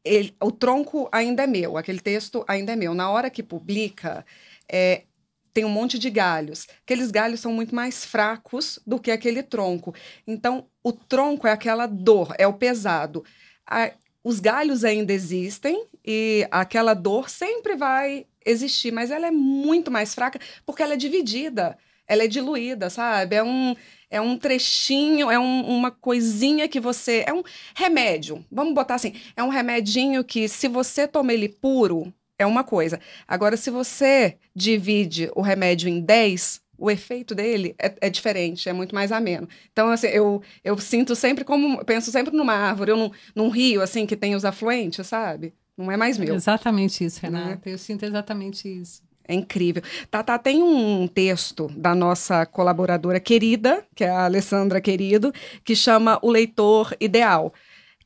[0.05, 2.93] ele, o tronco ainda é meu, aquele texto ainda é meu.
[2.93, 4.23] Na hora que publica,
[4.71, 5.03] é,
[5.51, 6.67] tem um monte de galhos.
[6.83, 9.95] Aqueles galhos são muito mais fracos do que aquele tronco.
[10.27, 13.25] Então, o tronco é aquela dor, é o pesado.
[13.65, 13.91] A,
[14.23, 20.13] os galhos ainda existem e aquela dor sempre vai existir, mas ela é muito mais
[20.13, 23.35] fraca porque ela é dividida, ela é diluída, sabe?
[23.35, 23.75] É um,
[24.15, 27.25] é um trechinho, é um, uma coisinha que você.
[27.27, 27.43] É um
[27.75, 28.45] remédio.
[28.49, 32.97] Vamos botar assim: é um remedinho que, se você toma ele puro, é uma coisa.
[33.27, 38.73] Agora, se você divide o remédio em 10, o efeito dele é, é, diferente, é
[38.73, 39.49] muito mais ameno.
[39.73, 41.83] Então, assim, eu, eu sinto sempre como.
[41.83, 45.53] Penso sempre numa árvore, ou num, num rio, assim, que tem os afluentes, sabe?
[45.77, 46.33] Não é mais meu.
[46.33, 47.37] Exatamente isso, né?
[47.37, 47.69] Renata.
[47.69, 49.03] Eu sinto exatamente isso.
[49.27, 49.81] É incrível.
[50.09, 55.33] Tata, tem um texto da nossa colaboradora querida, que é a Alessandra Querido,
[55.63, 57.53] que chama O Leitor Ideal,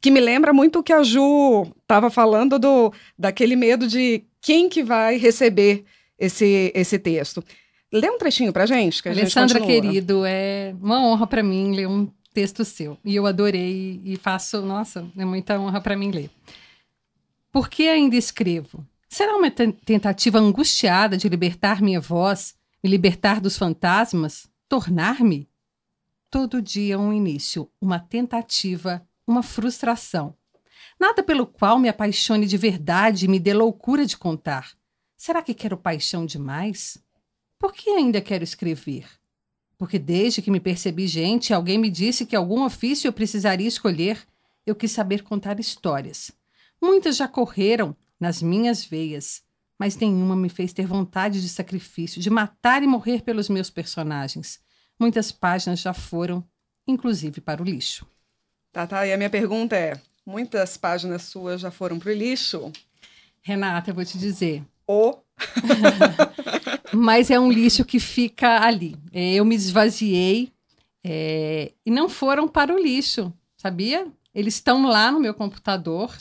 [0.02, 4.70] que me lembra muito o que a Ju estava falando do daquele medo de quem
[4.70, 5.84] que vai receber
[6.18, 7.44] esse, esse texto.
[7.92, 11.76] Lê um trechinho pra gente, que a Alessandra gente Querido, é uma honra para mim
[11.76, 12.98] ler um texto seu.
[13.04, 16.30] E eu adorei e faço, nossa, é muita honra para mim ler.
[17.52, 18.86] Por que ainda escrevo?
[19.10, 25.50] Será uma tentativa angustiada de libertar minha voz, me libertar dos fantasmas, tornar-me?
[26.30, 30.38] Todo dia um início, uma tentativa, uma frustração.
[31.00, 34.78] Nada pelo qual me apaixone de verdade e me dê loucura de contar.
[35.18, 37.04] Será que quero paixão demais?
[37.58, 39.10] Por que ainda quero escrever?
[39.76, 44.24] Porque desde que me percebi gente, alguém me disse que algum ofício eu precisaria escolher,
[44.68, 46.32] eu quis saber contar histórias.
[46.80, 49.42] Muitas já correram, nas minhas veias,
[49.78, 54.60] mas nenhuma me fez ter vontade de sacrifício, de matar e morrer pelos meus personagens.
[55.00, 56.44] Muitas páginas já foram,
[56.86, 58.06] inclusive para o lixo.
[58.72, 59.08] Tá, tá.
[59.08, 62.72] E a minha pergunta é: muitas páginas suas já foram para o lixo?
[63.42, 64.64] Renata, eu vou te dizer.
[64.86, 65.18] O.
[66.94, 68.98] mas é um lixo que fica ali.
[69.14, 70.52] É, eu me esvaziei
[71.04, 74.08] é, e não foram para o lixo, sabia?
[74.34, 76.16] Eles estão lá no meu computador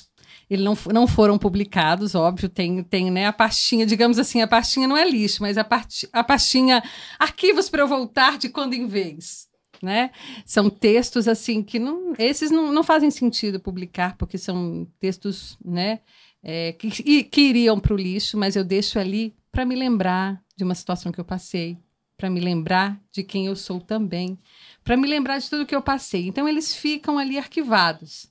[0.50, 4.88] eles não, não foram publicados, óbvio, tem, tem né, a pastinha, digamos assim, a pastinha
[4.88, 6.82] não é lixo, mas a, part, a pastinha
[7.18, 9.46] arquivos para eu voltar de quando em vez.
[9.80, 10.10] Né?
[10.44, 16.00] São textos assim que não, esses não, não fazem sentido publicar, porque são textos né,
[16.42, 20.64] é, que, que iriam para o lixo, mas eu deixo ali para me lembrar de
[20.64, 21.78] uma situação que eu passei,
[22.16, 24.36] para me lembrar de quem eu sou também,
[24.82, 26.26] para me lembrar de tudo que eu passei.
[26.26, 28.28] Então, eles ficam ali arquivados.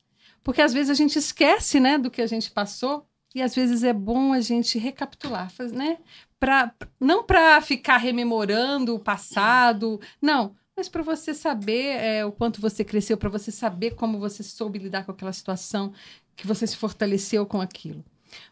[0.48, 3.06] Porque às vezes a gente esquece, né, do que a gente passou
[3.36, 5.98] e às vezes é bom a gente recapitular, né?
[6.40, 12.62] Pra, não para ficar rememorando o passado, não, mas para você saber é, o quanto
[12.62, 15.92] você cresceu, para você saber como você soube lidar com aquela situação,
[16.34, 18.02] que você se fortaleceu com aquilo.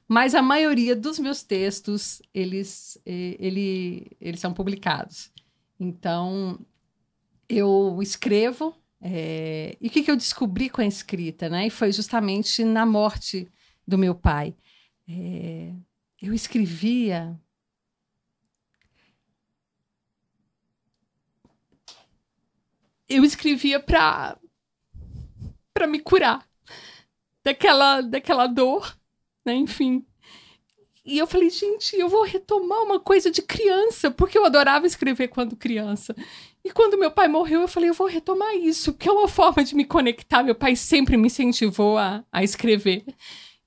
[0.05, 5.31] Mas a maioria dos meus textos, eles, ele, eles são publicados.
[5.79, 6.59] Então,
[7.47, 8.75] eu escrevo
[9.07, 11.67] É, e o que, que eu descobri com a escrita, né?
[11.67, 13.47] E foi justamente na morte
[13.87, 14.55] do meu pai.
[15.07, 15.71] É,
[16.19, 17.39] eu escrevia.
[23.07, 24.39] Eu escrevia para
[25.71, 26.43] para me curar
[27.43, 28.97] daquela daquela dor,
[29.45, 29.53] né?
[29.53, 30.03] Enfim.
[31.05, 35.27] E eu falei, gente, eu vou retomar uma coisa de criança, porque eu adorava escrever
[35.27, 36.15] quando criança.
[36.65, 39.63] E quando meu pai morreu, eu falei, eu vou retomar isso, que é uma forma
[39.63, 40.41] de me conectar.
[40.41, 43.05] Meu pai sempre me incentivou a, a escrever.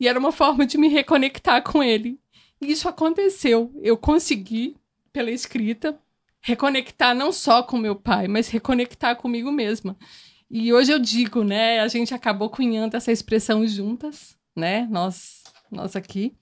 [0.00, 2.18] E era uma forma de me reconectar com ele.
[2.60, 3.72] E isso aconteceu.
[3.80, 4.76] Eu consegui,
[5.12, 5.96] pela escrita,
[6.40, 9.96] reconectar não só com meu pai, mas reconectar comigo mesma.
[10.50, 15.94] E hoje eu digo, né, a gente acabou cunhando essa expressão juntas, né, nós, nós
[15.94, 16.34] aqui.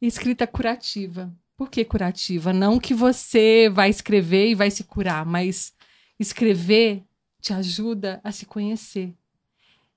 [0.00, 1.30] Escrita curativa.
[1.58, 2.54] Por que curativa?
[2.54, 5.74] Não que você vai escrever e vai se curar, mas
[6.20, 7.02] escrever
[7.40, 9.14] te ajuda a se conhecer.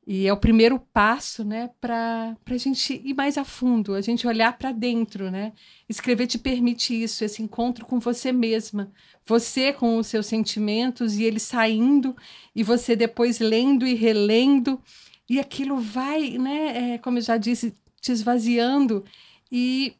[0.05, 4.27] E é o primeiro passo, né, para a gente ir mais a fundo, a gente
[4.27, 5.53] olhar para dentro, né?
[5.88, 8.91] Escrever te permite isso, esse encontro com você mesma,
[9.25, 12.15] você com os seus sentimentos e eles saindo
[12.53, 14.81] e você depois lendo e relendo
[15.29, 19.05] e aquilo vai, né, é, como eu já disse, te esvaziando
[19.49, 19.93] e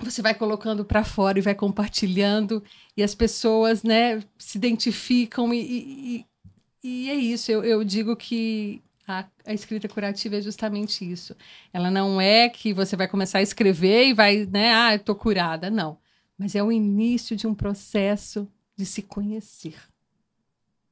[0.00, 2.62] você vai colocando para fora e vai compartilhando
[2.96, 6.26] e as pessoas, né, se identificam e, e,
[6.82, 7.50] e é isso.
[7.50, 11.34] Eu, eu digo que a, a, escrita curativa é justamente isso.
[11.72, 15.14] Ela não é que você vai começar a escrever e vai, né, ah, eu tô
[15.14, 15.68] curada.
[15.68, 15.98] Não.
[16.36, 19.74] Mas é o início de um processo de se conhecer.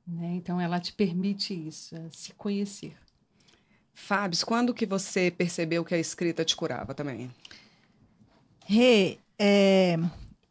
[0.07, 0.35] Né?
[0.35, 2.97] Então ela te permite isso, é se conhecer.
[3.95, 7.31] Fábio, quando que você percebeu que a escrita te curava também?
[8.69, 9.97] Rê, é,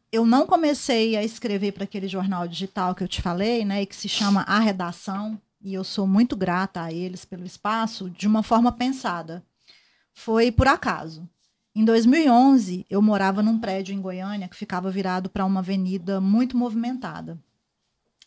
[0.09, 3.93] eu não comecei a escrever para aquele jornal digital que eu te falei, né, que
[3.93, 8.41] se chama A Redação, e eu sou muito grata a eles pelo espaço, de uma
[8.41, 9.43] forma pensada.
[10.13, 11.27] Foi por acaso.
[11.75, 16.55] Em 2011, eu morava num prédio em Goiânia que ficava virado para uma avenida muito
[16.55, 17.37] movimentada.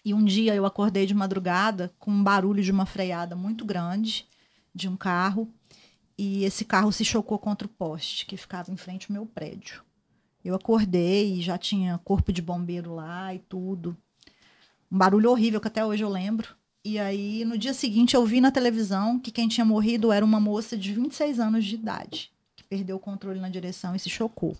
[0.04, 4.26] E um dia eu acordei de madrugada com um barulho de uma freada muito grande
[4.74, 5.48] de um carro
[6.18, 9.82] e esse carro se chocou contra o poste que ficava em frente ao meu prédio.
[10.44, 13.96] Eu acordei e já tinha corpo de bombeiro lá e tudo.
[14.90, 16.56] Um barulho horrível que até hoje eu lembro.
[16.84, 20.40] E aí, no dia seguinte, eu vi na televisão que quem tinha morrido era uma
[20.40, 24.56] moça de 26 anos de idade, que perdeu o controle na direção e se chocou.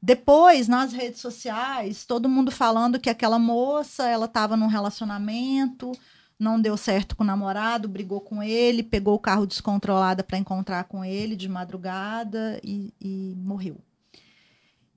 [0.00, 5.92] Depois, nas redes sociais, todo mundo falando que aquela moça, ela estava num relacionamento,
[6.38, 10.84] não deu certo com o namorado, brigou com ele, pegou o carro descontrolada para encontrar
[10.84, 13.78] com ele de madrugada e, e morreu.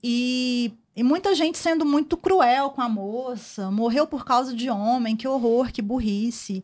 [0.03, 5.15] E, e, muita gente sendo muito cruel com a moça, morreu por causa de homem,
[5.15, 6.63] que horror, que burrice.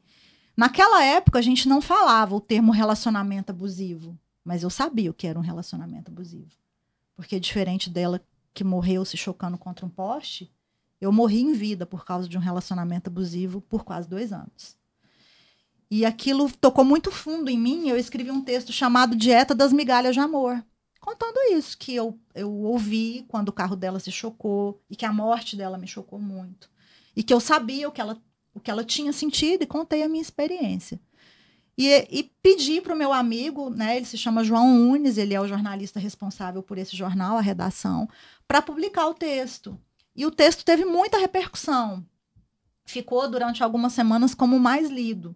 [0.56, 5.28] Naquela época a gente não falava o termo relacionamento abusivo, mas eu sabia o que
[5.28, 6.50] era um relacionamento abusivo.
[7.16, 8.22] Porque diferente dela
[8.54, 10.52] que morreu se chocando contra um poste,
[11.00, 14.78] eu morri em vida por causa de um relacionamento abusivo por quase dois anos.
[15.90, 17.88] E aquilo tocou muito fundo em mim.
[17.88, 20.62] Eu escrevi um texto chamado Dieta das Migalhas de Amor,
[21.00, 25.14] contando isso, que eu, eu ouvi quando o carro dela se chocou e que a
[25.14, 26.70] morte dela me chocou muito.
[27.16, 28.22] E que eu sabia o que ela,
[28.54, 31.00] o que ela tinha sentido e contei a minha experiência.
[31.78, 35.40] E, e pedi para o meu amigo, né, ele se chama João Nunes, ele é
[35.40, 38.10] o jornalista responsável por esse jornal, a redação,
[38.48, 39.80] para publicar o texto.
[40.18, 42.04] E o texto teve muita repercussão.
[42.84, 45.36] Ficou durante algumas semanas como mais lido.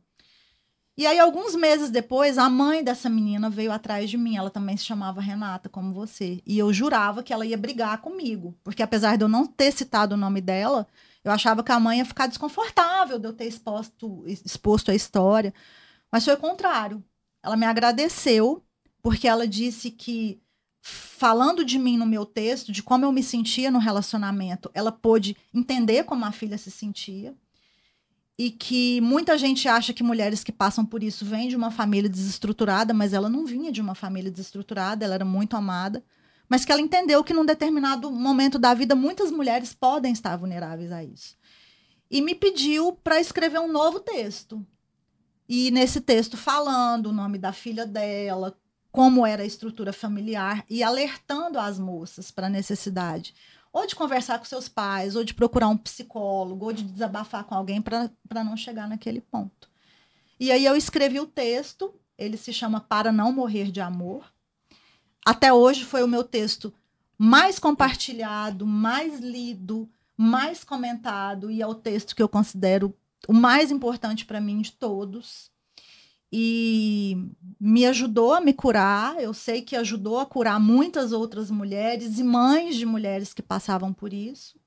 [0.97, 4.37] E aí, alguns meses depois, a mãe dessa menina veio atrás de mim.
[4.37, 6.41] Ela também se chamava Renata, como você.
[6.45, 8.57] E eu jurava que ela ia brigar comigo.
[8.63, 10.87] Porque apesar de eu não ter citado o nome dela,
[11.23, 15.53] eu achava que a mãe ia ficar desconfortável de eu ter exposto, exposto a história.
[16.11, 17.03] Mas foi o contrário.
[17.43, 18.63] Ela me agradeceu,
[19.01, 20.41] porque ela disse que
[20.81, 25.37] falando de mim no meu texto, de como eu me sentia no relacionamento, ela pôde
[25.53, 27.35] entender como a filha se sentia.
[28.37, 32.09] E que muita gente acha que mulheres que passam por isso vêm de uma família
[32.09, 36.03] desestruturada, mas ela não vinha de uma família desestruturada, ela era muito amada.
[36.49, 40.91] Mas que ela entendeu que num determinado momento da vida muitas mulheres podem estar vulneráveis
[40.91, 41.37] a isso.
[42.09, 44.65] E me pediu para escrever um novo texto.
[45.47, 48.57] E nesse texto falando o nome da filha dela,
[48.91, 53.33] como era a estrutura familiar e alertando as moças para a necessidade
[53.73, 57.55] ou de conversar com seus pais, ou de procurar um psicólogo, ou de desabafar com
[57.55, 59.69] alguém para não chegar naquele ponto.
[60.39, 64.25] E aí eu escrevi o texto, ele se chama Para Não Morrer de Amor.
[65.25, 66.73] Até hoje foi o meu texto
[67.17, 72.93] mais compartilhado, mais lido, mais comentado, e é o texto que eu considero
[73.27, 75.49] o mais importante para mim de todos
[76.31, 77.17] e
[77.59, 79.21] me ajudou a me curar.
[79.21, 83.91] Eu sei que ajudou a curar muitas outras mulheres e mães de mulheres que passavam
[83.91, 84.59] por isso.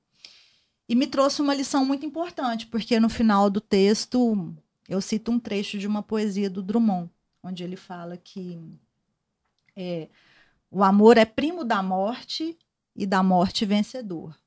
[0.87, 4.53] E me trouxe uma lição muito importante, porque no final do texto
[4.87, 7.09] eu cito um trecho de uma poesia do Drummond,
[7.41, 8.61] onde ele fala que
[9.75, 10.09] é,
[10.69, 12.57] o amor é primo da morte
[12.95, 14.37] e da morte vencedor,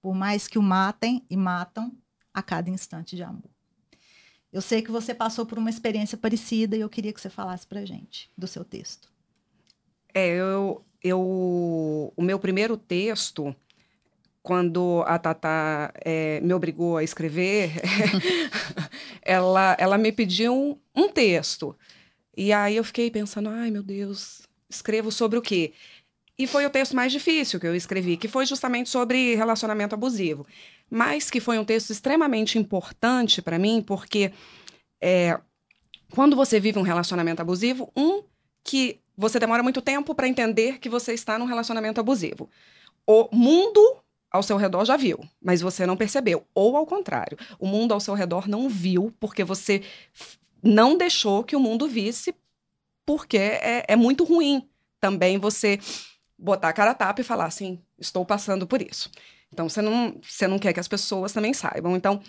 [0.00, 1.92] por mais que o matem e matam
[2.32, 3.49] a cada instante de amor.
[4.52, 7.66] Eu sei que você passou por uma experiência parecida e eu queria que você falasse
[7.66, 9.08] para gente do seu texto.
[10.12, 11.20] É, eu, eu,
[12.16, 13.54] o meu primeiro texto
[14.42, 17.72] quando a Tata é, me obrigou a escrever,
[19.22, 21.76] ela, ela me pediu um, um, texto.
[22.36, 25.72] E aí eu fiquei pensando, ai meu Deus, escrevo sobre o quê?
[26.40, 30.46] E foi o texto mais difícil que eu escrevi, que foi justamente sobre relacionamento abusivo.
[30.88, 34.32] Mas que foi um texto extremamente importante para mim, porque
[35.02, 35.38] é,
[36.14, 38.22] quando você vive um relacionamento abusivo, um,
[38.64, 42.48] que você demora muito tempo para entender que você está num relacionamento abusivo.
[43.06, 43.98] O mundo
[44.30, 46.46] ao seu redor já viu, mas você não percebeu.
[46.54, 49.82] Ou ao contrário, o mundo ao seu redor não viu porque você
[50.62, 52.34] não deixou que o mundo visse,
[53.04, 54.66] porque é, é muito ruim
[54.98, 55.78] também você
[56.40, 59.10] botar a cara a tapa e falar assim: estou passando por isso.
[59.52, 61.96] Então você não, você não quer que as pessoas também saibam.
[61.96, 62.20] Então,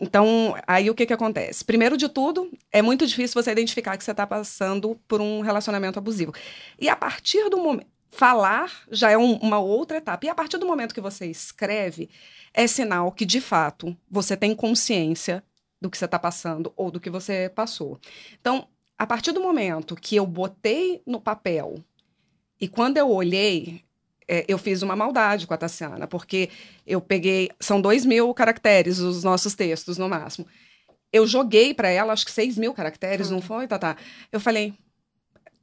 [0.00, 1.64] então aí o que, que acontece?
[1.64, 5.98] Primeiro de tudo, é muito difícil você identificar que você está passando por um relacionamento
[5.98, 6.32] abusivo.
[6.80, 10.24] E a partir do momento falar já é um, uma outra etapa.
[10.24, 12.08] E a partir do momento que você escreve,
[12.54, 15.44] é sinal que, de fato, você tem consciência
[15.80, 18.00] do que você está passando ou do que você passou.
[18.40, 21.84] Então, a partir do momento que eu botei no papel
[22.60, 23.82] e quando eu olhei,
[24.28, 26.50] é, eu fiz uma maldade com a Tassiana, porque
[26.86, 27.50] eu peguei.
[27.60, 30.46] São dois mil caracteres os nossos textos, no máximo.
[31.12, 33.96] Eu joguei para ela, acho que seis mil caracteres, não foi, Tatá?
[34.32, 34.74] Eu falei,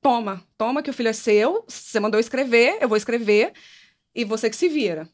[0.02, 3.54] toma, toma que o filho é seu, você mandou escrever, eu vou escrever,
[4.16, 5.08] e você que se vira.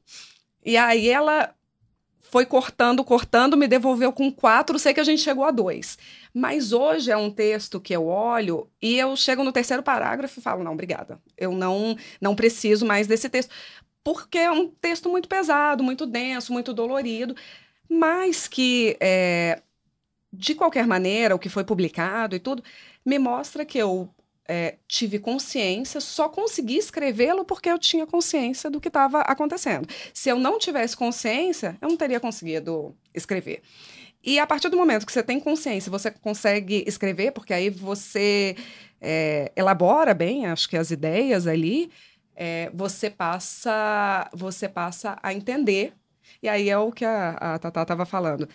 [0.63, 1.53] E aí ela
[2.29, 5.97] foi cortando, cortando, me devolveu com quatro, sei que a gente chegou a dois.
[6.33, 10.43] Mas hoje é um texto que eu olho e eu chego no terceiro parágrafo e
[10.43, 13.53] falo, não, obrigada, eu não, não preciso mais desse texto.
[14.03, 17.35] Porque é um texto muito pesado, muito denso, muito dolorido,
[17.89, 19.61] mas que, é,
[20.31, 22.63] de qualquer maneira, o que foi publicado e tudo,
[23.05, 24.09] me mostra que eu
[24.49, 29.87] é, tive consciência, só consegui escrevê-lo porque eu tinha consciência do que estava acontecendo.
[30.11, 33.61] Se eu não tivesse consciência, eu não teria conseguido escrever.
[34.23, 38.55] E a partir do momento que você tem consciência, você consegue escrever, porque aí você
[38.99, 41.91] é, elabora bem, acho que as ideias ali,
[42.35, 45.93] é, você passa, você passa a entender.
[46.41, 48.49] E aí é o que a, a Tatá estava falando.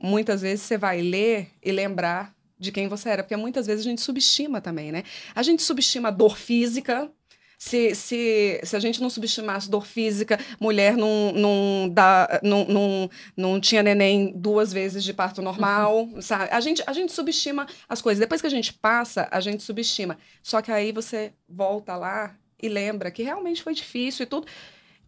[0.00, 3.88] Muitas vezes você vai ler e lembrar de quem você era, porque muitas vezes a
[3.88, 5.02] gente subestima também, né?
[5.34, 7.10] A gente subestima a dor física.
[7.58, 13.10] Se, se, se a gente não subestimasse dor física, mulher não, não, dá, não, não,
[13.36, 16.22] não tinha neném duas vezes de parto normal, uhum.
[16.22, 16.48] sabe?
[16.50, 18.18] A gente, a gente subestima as coisas.
[18.18, 20.16] Depois que a gente passa, a gente subestima.
[20.42, 24.46] Só que aí você volta lá e lembra que realmente foi difícil e tudo,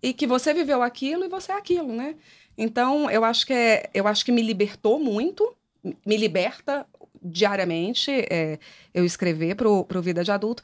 [0.02, 2.16] e que você viveu aquilo e você é aquilo, né?
[2.56, 5.56] Então, eu acho que, é, eu acho que me libertou muito,
[6.04, 6.86] me liberta
[7.22, 8.58] diariamente é,
[8.92, 10.62] eu escrever para o Vida de Adulto.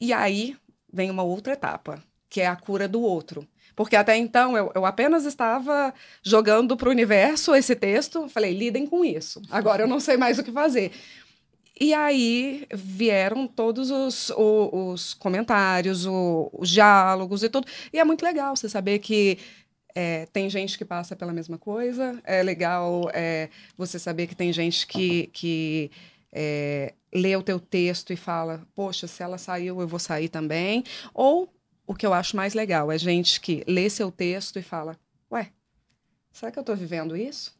[0.00, 0.56] E aí
[0.92, 3.46] vem uma outra etapa, que é a cura do outro.
[3.74, 8.86] Porque até então eu, eu apenas estava jogando para o universo esse texto, falei, lidem
[8.86, 9.42] com isso.
[9.50, 10.92] Agora eu não sei mais o que fazer.
[11.78, 17.66] E aí vieram todos os, os, os comentários, os diálogos e tudo.
[17.92, 19.38] E é muito legal você saber que
[19.98, 22.20] é, tem gente que passa pela mesma coisa.
[22.22, 25.90] É legal é, você saber que tem gente que, que
[26.30, 30.84] é, lê o teu texto e fala, poxa, se ela saiu, eu vou sair também.
[31.14, 31.50] Ou
[31.86, 34.98] o que eu acho mais legal é gente que lê seu texto e fala,
[35.32, 35.50] ué,
[36.30, 37.56] será que eu estou vivendo isso?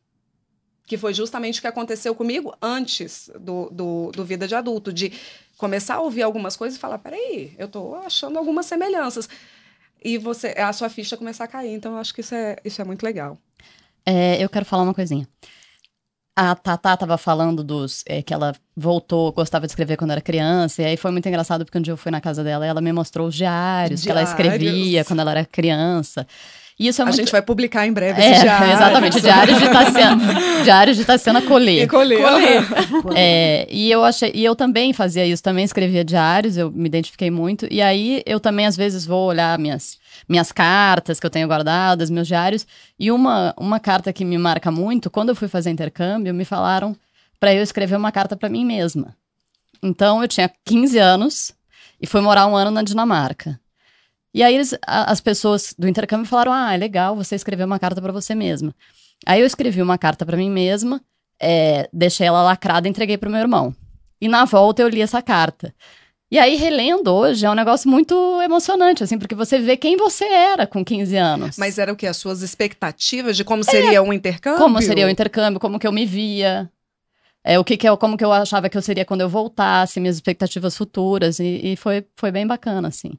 [0.87, 5.11] Que foi justamente o que aconteceu comigo antes do, do, do Vida de Adulto, de
[5.57, 9.27] começar a ouvir algumas coisas e falar, peraí, eu estou achando algumas semelhanças
[10.07, 11.75] e você a sua ficha começar a cair.
[11.75, 13.37] Então, eu acho que isso é, isso é muito legal.
[14.07, 15.29] É, eu quero falar uma coisinha.
[16.39, 20.83] A Tatá estava falando dos é, que ela voltou, gostava de escrever quando era criança,
[20.83, 22.81] e aí foi muito engraçado porque um dia eu fui na casa dela e ela
[22.81, 24.05] me mostrou os diários, diários.
[24.05, 26.27] que ela escrevia quando ela era criança.
[26.79, 27.17] E isso é a muito...
[27.17, 28.37] gente vai publicar em breve é,
[28.73, 31.85] Exatamente, Diários de Tassiana, Diários de Tassiana Colê.
[31.85, 32.17] E Colê.
[33.15, 37.31] É, e eu achei, e eu também fazia isso, também escrevia diários, eu me identifiquei
[37.31, 37.67] muito.
[37.71, 39.99] E aí eu também às vezes vou olhar minhas
[40.29, 42.67] minhas cartas que eu tenho guardadas, meus diários.
[42.99, 46.97] E uma, uma carta que me marca muito, quando eu fui fazer intercâmbio, me falaram
[47.39, 49.15] para eu escrever uma carta para mim mesma.
[49.83, 51.53] Então eu tinha 15 anos
[52.01, 53.59] e fui morar um ano na Dinamarca.
[54.37, 57.79] E aí eles, a, as pessoas do intercâmbio falaram: "Ah, é legal você escrever uma
[57.79, 58.75] carta para você mesma".
[59.25, 61.01] Aí eu escrevi uma carta para mim mesma,
[61.41, 63.75] é, deixei ela lacrada e entreguei pro meu irmão.
[64.21, 65.75] E na volta eu li essa carta.
[66.31, 70.25] E aí, relendo hoje, é um negócio muito emocionante, assim, porque você vê quem você
[70.25, 71.57] era com 15 anos.
[71.57, 72.07] Mas era o que?
[72.07, 74.63] As suas expectativas de como seria um intercâmbio?
[74.63, 76.71] Como seria o intercâmbio, como que eu me via.
[77.49, 80.01] É, o que, que eu, como que eu achava que eu seria quando eu voltasse,
[80.01, 83.13] minhas expectativas futuras, e, e foi, foi bem bacana, assim.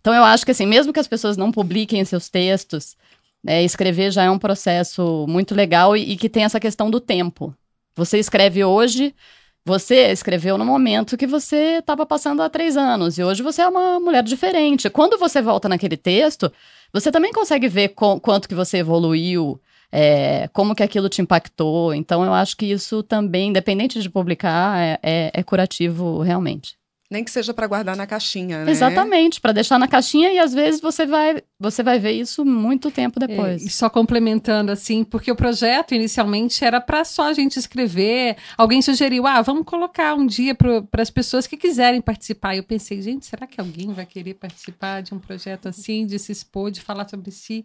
[0.00, 2.96] Então eu acho que, assim, mesmo que as pessoas não publiquem seus textos,
[3.44, 7.00] é, escrever já é um processo muito legal e, e que tem essa questão do
[7.00, 7.52] tempo.
[7.96, 9.16] Você escreve hoje,
[9.64, 13.68] você escreveu no momento que você estava passando há três anos e hoje você é
[13.68, 14.88] uma mulher diferente.
[14.90, 16.52] Quando você volta naquele texto,
[16.92, 19.60] você também consegue ver quanto que você evoluiu,
[19.92, 21.94] é, como que aquilo te impactou.
[21.94, 26.81] Então, eu acho que isso também, independente de publicar, é, é, é curativo realmente.
[27.12, 28.70] Nem que seja para guardar na caixinha, né?
[28.70, 32.90] Exatamente, para deixar na caixinha e às vezes você vai, você vai ver isso muito
[32.90, 33.62] tempo é, depois.
[33.62, 38.38] É, e só complementando assim, porque o projeto inicialmente era para só a gente escrever.
[38.56, 42.56] Alguém sugeriu, ah, vamos colocar um dia para as pessoas que quiserem participar.
[42.56, 46.32] Eu pensei, gente, será que alguém vai querer participar de um projeto assim, de se
[46.32, 47.62] expor, de falar sobre si?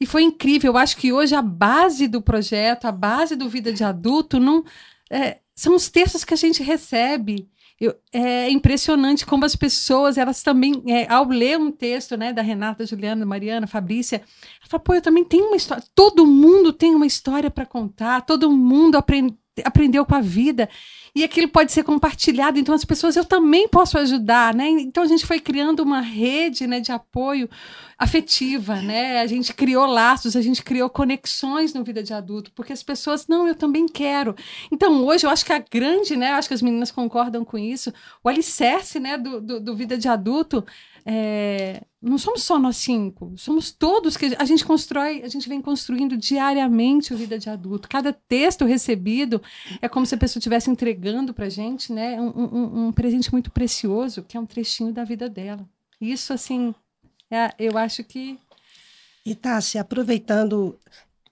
[0.00, 0.74] E foi incrível.
[0.74, 4.64] Eu acho que hoje a base do projeto, a base do Vida de Adulto, não
[5.10, 7.48] é, são os textos que a gente recebe
[7.80, 12.42] eu, é impressionante como as pessoas, elas também, é, ao ler um texto né, da
[12.42, 15.84] Renata, Juliana, Mariana, Fabrícia, ela fala, pô, eu também tenho uma história.
[15.94, 20.68] Todo mundo tem uma história para contar, todo mundo aprende, aprendeu com a vida
[21.14, 22.58] e aquilo pode ser compartilhado.
[22.58, 24.68] Então, as pessoas, eu também posso ajudar, né?
[24.68, 27.48] Então, a gente foi criando uma rede né, de apoio
[27.98, 29.20] afetiva, né?
[29.20, 33.26] A gente criou laços, a gente criou conexões no vida de adulto, porque as pessoas,
[33.26, 34.36] não, eu também quero.
[34.70, 36.32] Então, hoje, eu acho que a grande, né?
[36.32, 37.92] Acho que as meninas concordam com isso,
[38.22, 40.64] o alicerce, né, do, do, do vida de adulto
[41.10, 45.58] é, não somos só nós cinco, somos todos que a gente constrói, a gente vem
[45.58, 47.88] construindo diariamente o vida de adulto.
[47.88, 49.40] Cada texto recebido
[49.80, 53.32] é como se a pessoa estivesse entregando para a gente, né, um, um, um, presente
[53.32, 55.66] muito precioso, que é um trechinho da vida dela.
[55.98, 56.74] Isso, assim,
[57.30, 58.38] é, eu acho que.
[59.24, 60.78] E Tassi, aproveitando,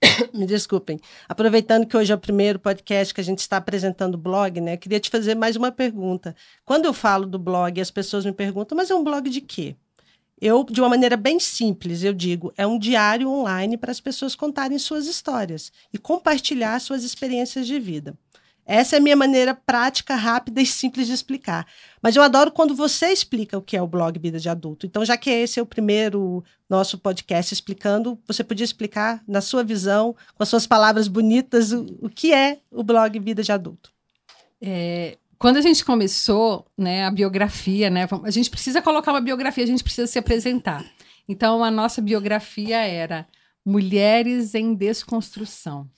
[0.33, 4.17] me desculpem, aproveitando que hoje é o primeiro podcast que a gente está apresentando o
[4.17, 4.77] blog, né?
[4.77, 6.35] Queria te fazer mais uma pergunta.
[6.65, 9.75] Quando eu falo do blog, as pessoas me perguntam, mas é um blog de quê?
[10.39, 14.35] Eu, de uma maneira bem simples, eu digo, é um diário online para as pessoas
[14.35, 18.15] contarem suas histórias e compartilhar suas experiências de vida.
[18.69, 21.65] Essa é a minha maneira prática, rápida e simples de explicar.
[22.01, 24.85] Mas eu adoro quando você explica o que é o blog Vida de Adulto.
[24.85, 29.63] Então, já que esse é o primeiro nosso podcast explicando, você podia explicar, na sua
[29.63, 33.89] visão, com as suas palavras bonitas, o, o que é o blog Vida de Adulto.
[34.61, 39.63] É, quando a gente começou, né, a biografia, né, a gente precisa colocar uma biografia,
[39.63, 40.83] a gente precisa se apresentar.
[41.25, 43.25] Então, a nossa biografia era
[43.65, 45.89] Mulheres em Desconstrução.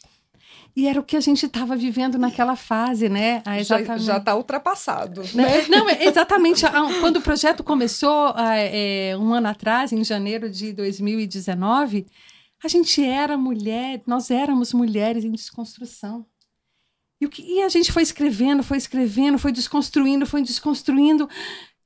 [0.76, 3.42] E era o que a gente estava vivendo naquela fase, né?
[3.46, 4.04] Ah, exatamente.
[4.04, 5.22] Já está ultrapassado.
[5.34, 5.68] Né?
[5.68, 6.64] Não, é, exatamente.
[7.02, 12.06] Quando o projeto começou, é, um ano atrás, em janeiro de 2019,
[12.64, 16.26] a gente era mulher, nós éramos mulheres em desconstrução.
[17.22, 21.30] E, o que, e a gente foi escrevendo, foi escrevendo, foi desconstruindo, foi desconstruindo.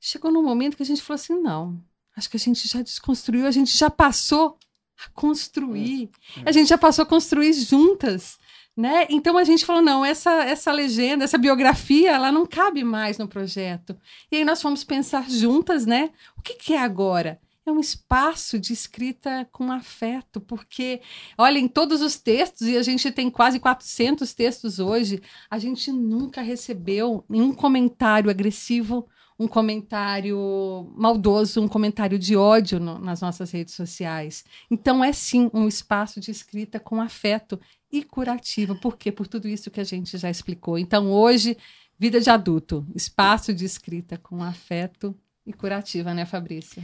[0.00, 1.82] Chegou num momento que a gente falou assim: não,
[2.16, 4.56] acho que a gente já desconstruiu, a gente já passou
[5.04, 6.10] a construir.
[6.44, 8.38] A gente já passou a construir juntas.
[8.76, 9.06] Né?
[9.08, 13.28] Então a gente falou: não, essa, essa legenda, essa biografia, ela não cabe mais no
[13.28, 13.96] projeto.
[14.32, 16.10] E aí nós fomos pensar juntas, né?
[16.36, 17.40] O que, que é agora?
[17.66, 21.00] É um espaço de escrita com afeto, porque,
[21.38, 25.90] olha, em todos os textos, e a gente tem quase 400 textos hoje, a gente
[25.90, 29.08] nunca recebeu nenhum comentário agressivo,
[29.38, 34.44] um comentário maldoso, um comentário de ódio no, nas nossas redes sociais.
[34.70, 37.58] Então, é sim um espaço de escrita com afeto
[37.90, 38.74] e curativa.
[38.74, 39.10] Por quê?
[39.10, 40.78] Por tudo isso que a gente já explicou.
[40.78, 41.56] Então, hoje,
[41.98, 45.14] vida de adulto, espaço de escrita com afeto
[45.46, 46.82] e curativa, né, Fabrícia?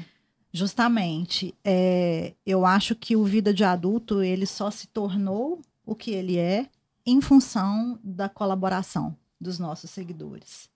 [0.52, 1.54] Justamente.
[1.64, 6.36] É, eu acho que o vida de adulto ele só se tornou o que ele
[6.36, 6.68] é
[7.06, 10.68] em função da colaboração dos nossos seguidores.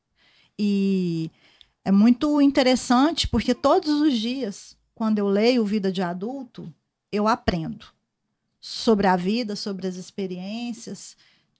[0.58, 1.30] E
[1.84, 6.72] é muito interessante porque todos os dias, quando eu leio Vida de Adulto,
[7.12, 7.86] eu aprendo
[8.60, 11.16] sobre a vida, sobre as experiências.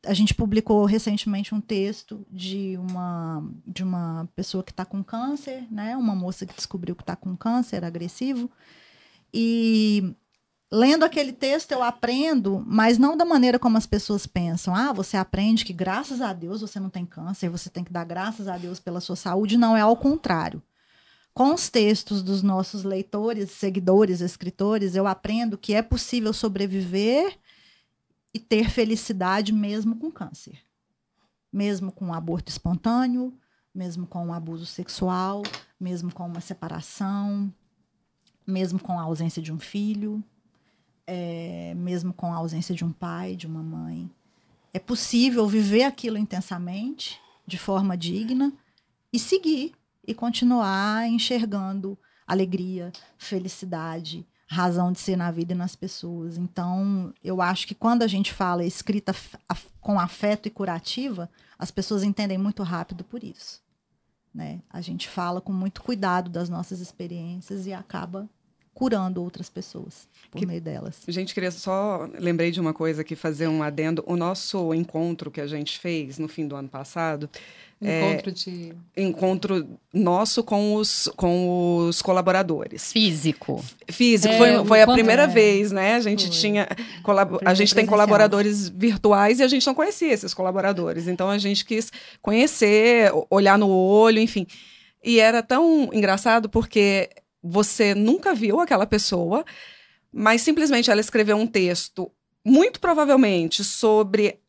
[0.06, 5.66] A gente publicou recentemente um texto de uma, de uma pessoa que está com câncer,
[5.70, 5.96] né?
[5.96, 8.50] Uma moça que descobriu que está com câncer agressivo.
[9.32, 10.14] E
[10.74, 14.74] lendo aquele texto eu aprendo, mas não da maneira como as pessoas pensam.
[14.74, 18.02] Ah, você aprende que graças a Deus você não tem câncer, você tem que dar
[18.02, 19.56] graças a Deus pela sua saúde.
[19.56, 20.60] Não é ao contrário.
[21.32, 27.38] Com os textos dos nossos leitores, seguidores, escritores, eu aprendo que é possível sobreviver
[28.32, 30.58] e ter felicidade mesmo com câncer.
[31.52, 33.32] Mesmo com um aborto espontâneo,
[33.72, 35.44] mesmo com um abuso sexual,
[35.78, 37.52] mesmo com uma separação,
[38.44, 40.22] mesmo com a ausência de um filho,
[41.06, 44.10] é, mesmo com a ausência de um pai, de uma mãe.
[44.72, 48.52] É possível viver aquilo intensamente, de forma digna,
[49.12, 49.72] e seguir
[50.06, 51.96] e continuar enxergando
[52.26, 56.36] alegria, felicidade, razão de ser na vida e nas pessoas.
[56.36, 59.14] Então, eu acho que quando a gente fala escrita
[59.80, 63.62] com afeto e curativa, as pessoas entendem muito rápido por isso.
[64.34, 64.60] Né?
[64.68, 68.28] A gente fala com muito cuidado das nossas experiências e acaba
[68.74, 71.02] curando outras pessoas por que, meio delas.
[71.06, 74.02] Gente, queria só lembrei de uma coisa que fazer um adendo.
[74.04, 77.30] O nosso encontro que a gente fez no fim do ano passado,
[77.80, 82.92] encontro é, de encontro nosso com os com os colaboradores.
[82.92, 83.64] Físico.
[83.88, 85.28] Físico é, foi, foi a primeira é.
[85.28, 85.94] vez, né?
[85.94, 86.36] A gente foi.
[86.36, 86.68] tinha
[87.44, 91.06] a gente tem colaboradores virtuais e a gente não conhecia esses colaboradores.
[91.06, 94.46] Então a gente quis conhecer, olhar no olho, enfim.
[95.02, 97.10] E era tão engraçado porque
[97.44, 99.44] você nunca viu aquela pessoa,
[100.10, 102.10] mas simplesmente ela escreveu um texto,
[102.42, 104.40] muito provavelmente sobre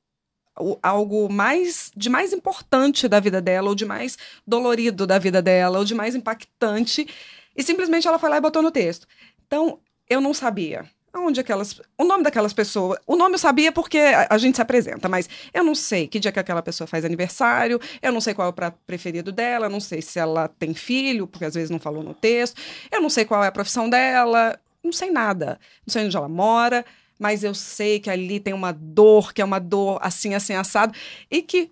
[0.58, 4.18] o, algo mais de mais importante da vida dela, ou de mais
[4.48, 7.06] dolorido da vida dela, ou de mais impactante,
[7.54, 9.06] e simplesmente ela foi lá e botou no texto.
[9.46, 9.80] Então,
[10.10, 10.90] eu não sabia
[11.20, 11.80] onde aquelas.
[11.98, 13.00] O nome daquelas pessoas.
[13.06, 16.32] O nome eu sabia porque a, gente se apresenta, mas eu não sei que dia
[16.32, 19.70] que aquela pessoa faz aniversário, eu não sei qual é o prato preferido dela, eu
[19.70, 22.62] não sei se ela tem filho, porque às vezes não falou no texto,
[22.92, 25.60] eu não sei qual é a profissão dela, não sei nada.
[25.86, 26.86] Não sei onde ela mora,
[27.20, 30.94] mas eu sei que ali tem uma dor, que é uma dor assim, assim, assado,
[31.30, 31.72] e que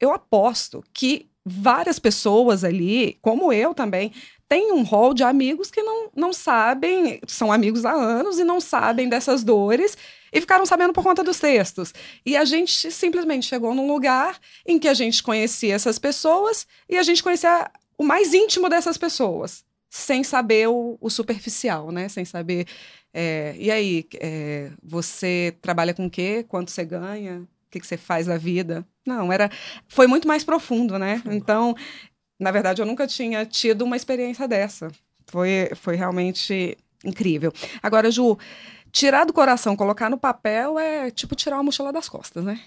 [0.00, 4.12] eu aposto que várias pessoas ali, como eu também,
[4.48, 8.60] tem um rol de amigos que não, não sabem, são amigos há anos e não
[8.60, 9.96] sabem dessas dores
[10.32, 11.92] e ficaram sabendo por conta dos textos.
[12.24, 16.96] E a gente simplesmente chegou num lugar em que a gente conhecia essas pessoas e
[16.96, 22.08] a gente conhecia o mais íntimo dessas pessoas, sem saber o, o superficial, né?
[22.08, 22.66] Sem saber.
[23.12, 26.44] É, e aí, é, você trabalha com o quê?
[26.46, 27.40] Quanto você ganha?
[27.40, 28.86] O que, que você faz da vida?
[29.06, 29.50] Não, era.
[29.88, 31.22] Foi muito mais profundo, né?
[31.26, 31.74] Então,
[32.38, 34.90] na verdade, eu nunca tinha tido uma experiência dessa.
[35.26, 37.52] Foi, foi realmente incrível.
[37.82, 38.38] Agora, Ju,
[38.92, 42.60] tirar do coração, colocar no papel é tipo tirar uma mochila das costas, né?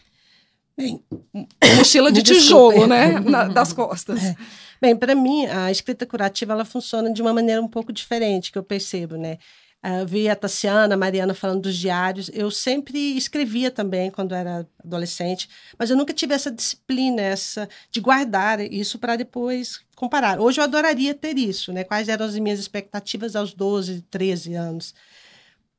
[0.77, 1.03] Bem,
[1.77, 3.19] mochila de tijolo, né?
[3.21, 4.23] Na, das costas.
[4.23, 4.35] É.
[4.81, 8.57] Bem, para mim, a escrita curativa ela funciona de uma maneira um pouco diferente, que
[8.57, 9.37] eu percebo, né?
[9.81, 12.29] Uh, vi a Tassiana, a Mariana falando dos diários.
[12.33, 18.01] Eu sempre escrevia também quando era adolescente, mas eu nunca tive essa disciplina, essa de
[18.01, 20.39] guardar isso para depois comparar.
[20.41, 21.85] Hoje eu adoraria ter isso, né?
[21.85, 24.93] Quais eram as minhas expectativas aos 12, 13 anos?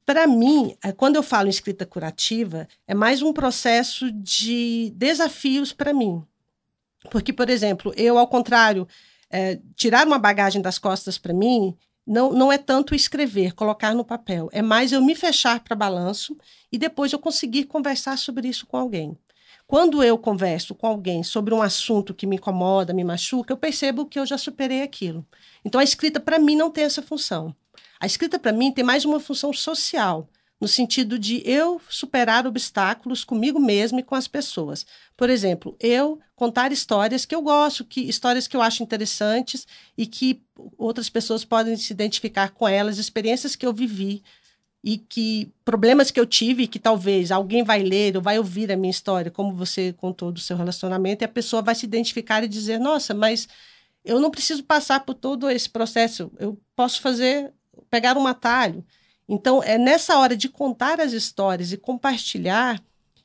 [0.07, 5.72] Para mim, eh, quando eu falo em escrita curativa, é mais um processo de desafios
[5.74, 6.24] para mim.
[7.11, 8.88] Porque, por exemplo, eu, ao contrário,
[9.30, 11.76] é, tirar uma bagagem das costas para mim
[12.11, 16.36] não, não é tanto escrever, colocar no papel, é mais eu me fechar para balanço
[16.72, 19.16] e depois eu conseguir conversar sobre isso com alguém.
[19.64, 24.06] Quando eu converso com alguém sobre um assunto que me incomoda, me machuca, eu percebo
[24.06, 25.24] que eu já superei aquilo.
[25.64, 27.54] Então a escrita para mim não tem essa função.
[28.00, 30.28] A escrita para mim tem mais uma função social
[30.61, 34.84] no sentido de eu superar obstáculos comigo mesmo e com as pessoas.
[35.16, 40.06] Por exemplo, eu contar histórias que eu gosto, que histórias que eu acho interessantes e
[40.06, 40.42] que
[40.76, 44.22] outras pessoas podem se identificar com elas, experiências que eu vivi
[44.82, 48.76] e que problemas que eu tive que talvez alguém vai ler ou vai ouvir a
[48.76, 52.48] minha história, como você contou do seu relacionamento, e a pessoa vai se identificar e
[52.48, 53.46] dizer: "Nossa, mas
[54.04, 57.52] eu não preciso passar por todo esse processo, eu posso fazer
[57.90, 58.84] pegar um atalho".
[59.33, 62.83] Então, é nessa hora de contar as histórias e compartilhar,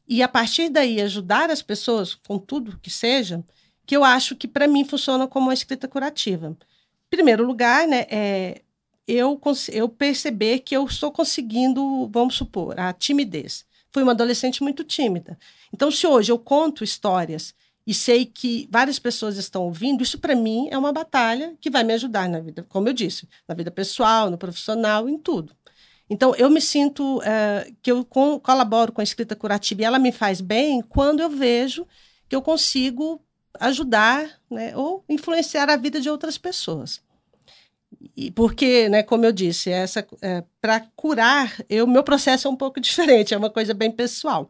[0.08, 3.43] e a partir daí ajudar as pessoas com tudo que seja,
[3.88, 6.49] que eu acho que para mim funciona como uma escrita curativa.
[6.49, 8.62] Em primeiro lugar, né, é
[9.08, 9.41] eu,
[9.72, 13.66] eu perceber que eu estou conseguindo, vamos supor, a timidez.
[13.91, 15.39] Fui uma adolescente muito tímida.
[15.74, 17.51] Então, se hoje eu conto histórias
[17.86, 21.84] e sei que várias pessoas estão ouvindo, isso para mim é uma batalha que vai
[21.84, 25.51] me ajudar na vida, como eu disse, na vida pessoal, no profissional, em tudo.
[26.10, 30.12] Então, eu me sinto uh, que eu colaboro com a escrita curativa e ela me
[30.12, 31.88] faz bem quando eu vejo
[32.30, 33.20] que eu consigo
[33.60, 37.01] ajudar né, ou influenciar a vida de outras pessoas.
[38.16, 42.56] e porque, né, como eu disse, essa é, para curar, eu meu processo é um
[42.56, 44.49] pouco diferente, é uma coisa bem pessoal.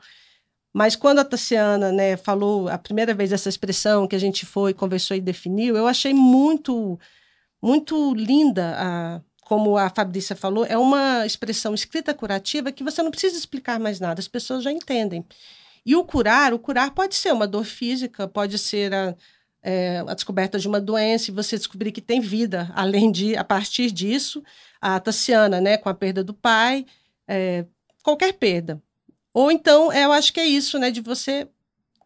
[0.73, 4.73] Mas quando a Tassiana, né, falou a primeira vez essa expressão que a gente foi,
[4.73, 6.99] conversou e definiu, eu achei muito
[7.61, 13.11] muito linda a como a Fabrícia falou, é uma expressão escrita curativa que você não
[13.11, 15.23] precisa explicar mais nada, as pessoas já entendem.
[15.85, 19.15] E o curar, o curar pode ser uma dor física, pode ser a,
[19.61, 23.43] é, a descoberta de uma doença e você descobrir que tem vida, além de, a
[23.43, 24.43] partir disso,
[24.81, 26.83] a Tassiana, né, com a perda do pai,
[27.27, 27.65] é,
[28.01, 28.81] qualquer perda.
[29.31, 31.47] Ou então, eu acho que é isso, né, de você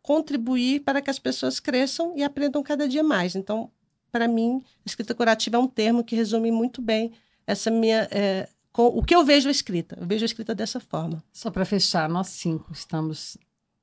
[0.02, 3.34] contribuir para que as pessoas cresçam e aprendam cada dia mais.
[3.34, 3.72] Então,
[4.12, 7.14] para mim, escrita curativa é um termo que resume muito bem
[7.52, 8.08] essa minha.
[8.12, 9.98] É, com, o que eu vejo a escrita.
[10.00, 11.24] Eu vejo a escrita dessa forma.
[11.34, 13.38] Só para fechar, nós cinco estamos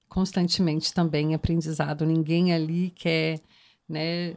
[0.08, 2.06] constantemente também em aprendizado.
[2.06, 3.40] Ninguém ali quer
[3.88, 4.34] né,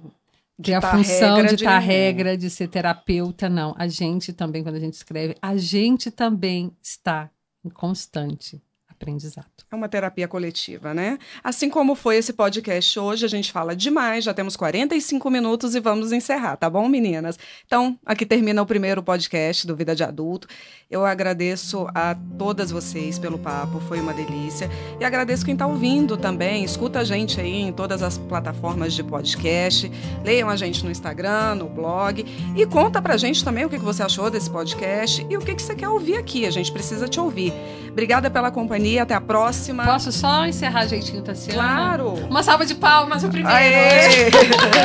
[0.62, 3.76] ter a função de estar regra, de ser terapeuta, não.
[3.78, 7.30] A gente também, quando a gente escreve, a gente também está
[7.64, 8.62] em constante
[9.00, 9.46] aprendizado.
[9.72, 11.18] É uma terapia coletiva, né?
[11.42, 15.80] Assim como foi esse podcast hoje, a gente fala demais, já temos 45 minutos e
[15.80, 17.40] vamos encerrar, tá bom, meninas?
[17.66, 20.48] Então, aqui termina o primeiro podcast do Vida de Adulto.
[20.92, 24.70] Eu agradeço a todas vocês pelo papo, foi uma delícia.
[25.00, 26.64] E agradeço quem está ouvindo também.
[26.64, 29.90] Escuta a gente aí em todas as plataformas de podcast.
[30.26, 32.26] Leiam a gente no Instagram, no blog.
[32.56, 35.76] E conta pra gente também o que você achou desse podcast e o que você
[35.76, 36.46] quer ouvir aqui.
[36.46, 37.54] A gente precisa te ouvir.
[37.92, 38.89] Obrigada pela companhia.
[38.98, 39.84] Até a próxima.
[39.86, 41.62] Posso só encerrar jeitinho, Tassiana?
[41.62, 42.14] Claro.
[42.30, 43.56] Uma salva de palmas, o primeiro.
[43.56, 44.32] Aê!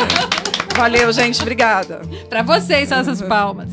[0.76, 1.40] Valeu, gente.
[1.40, 2.02] Obrigada.
[2.28, 3.68] Para vocês, essas palmas.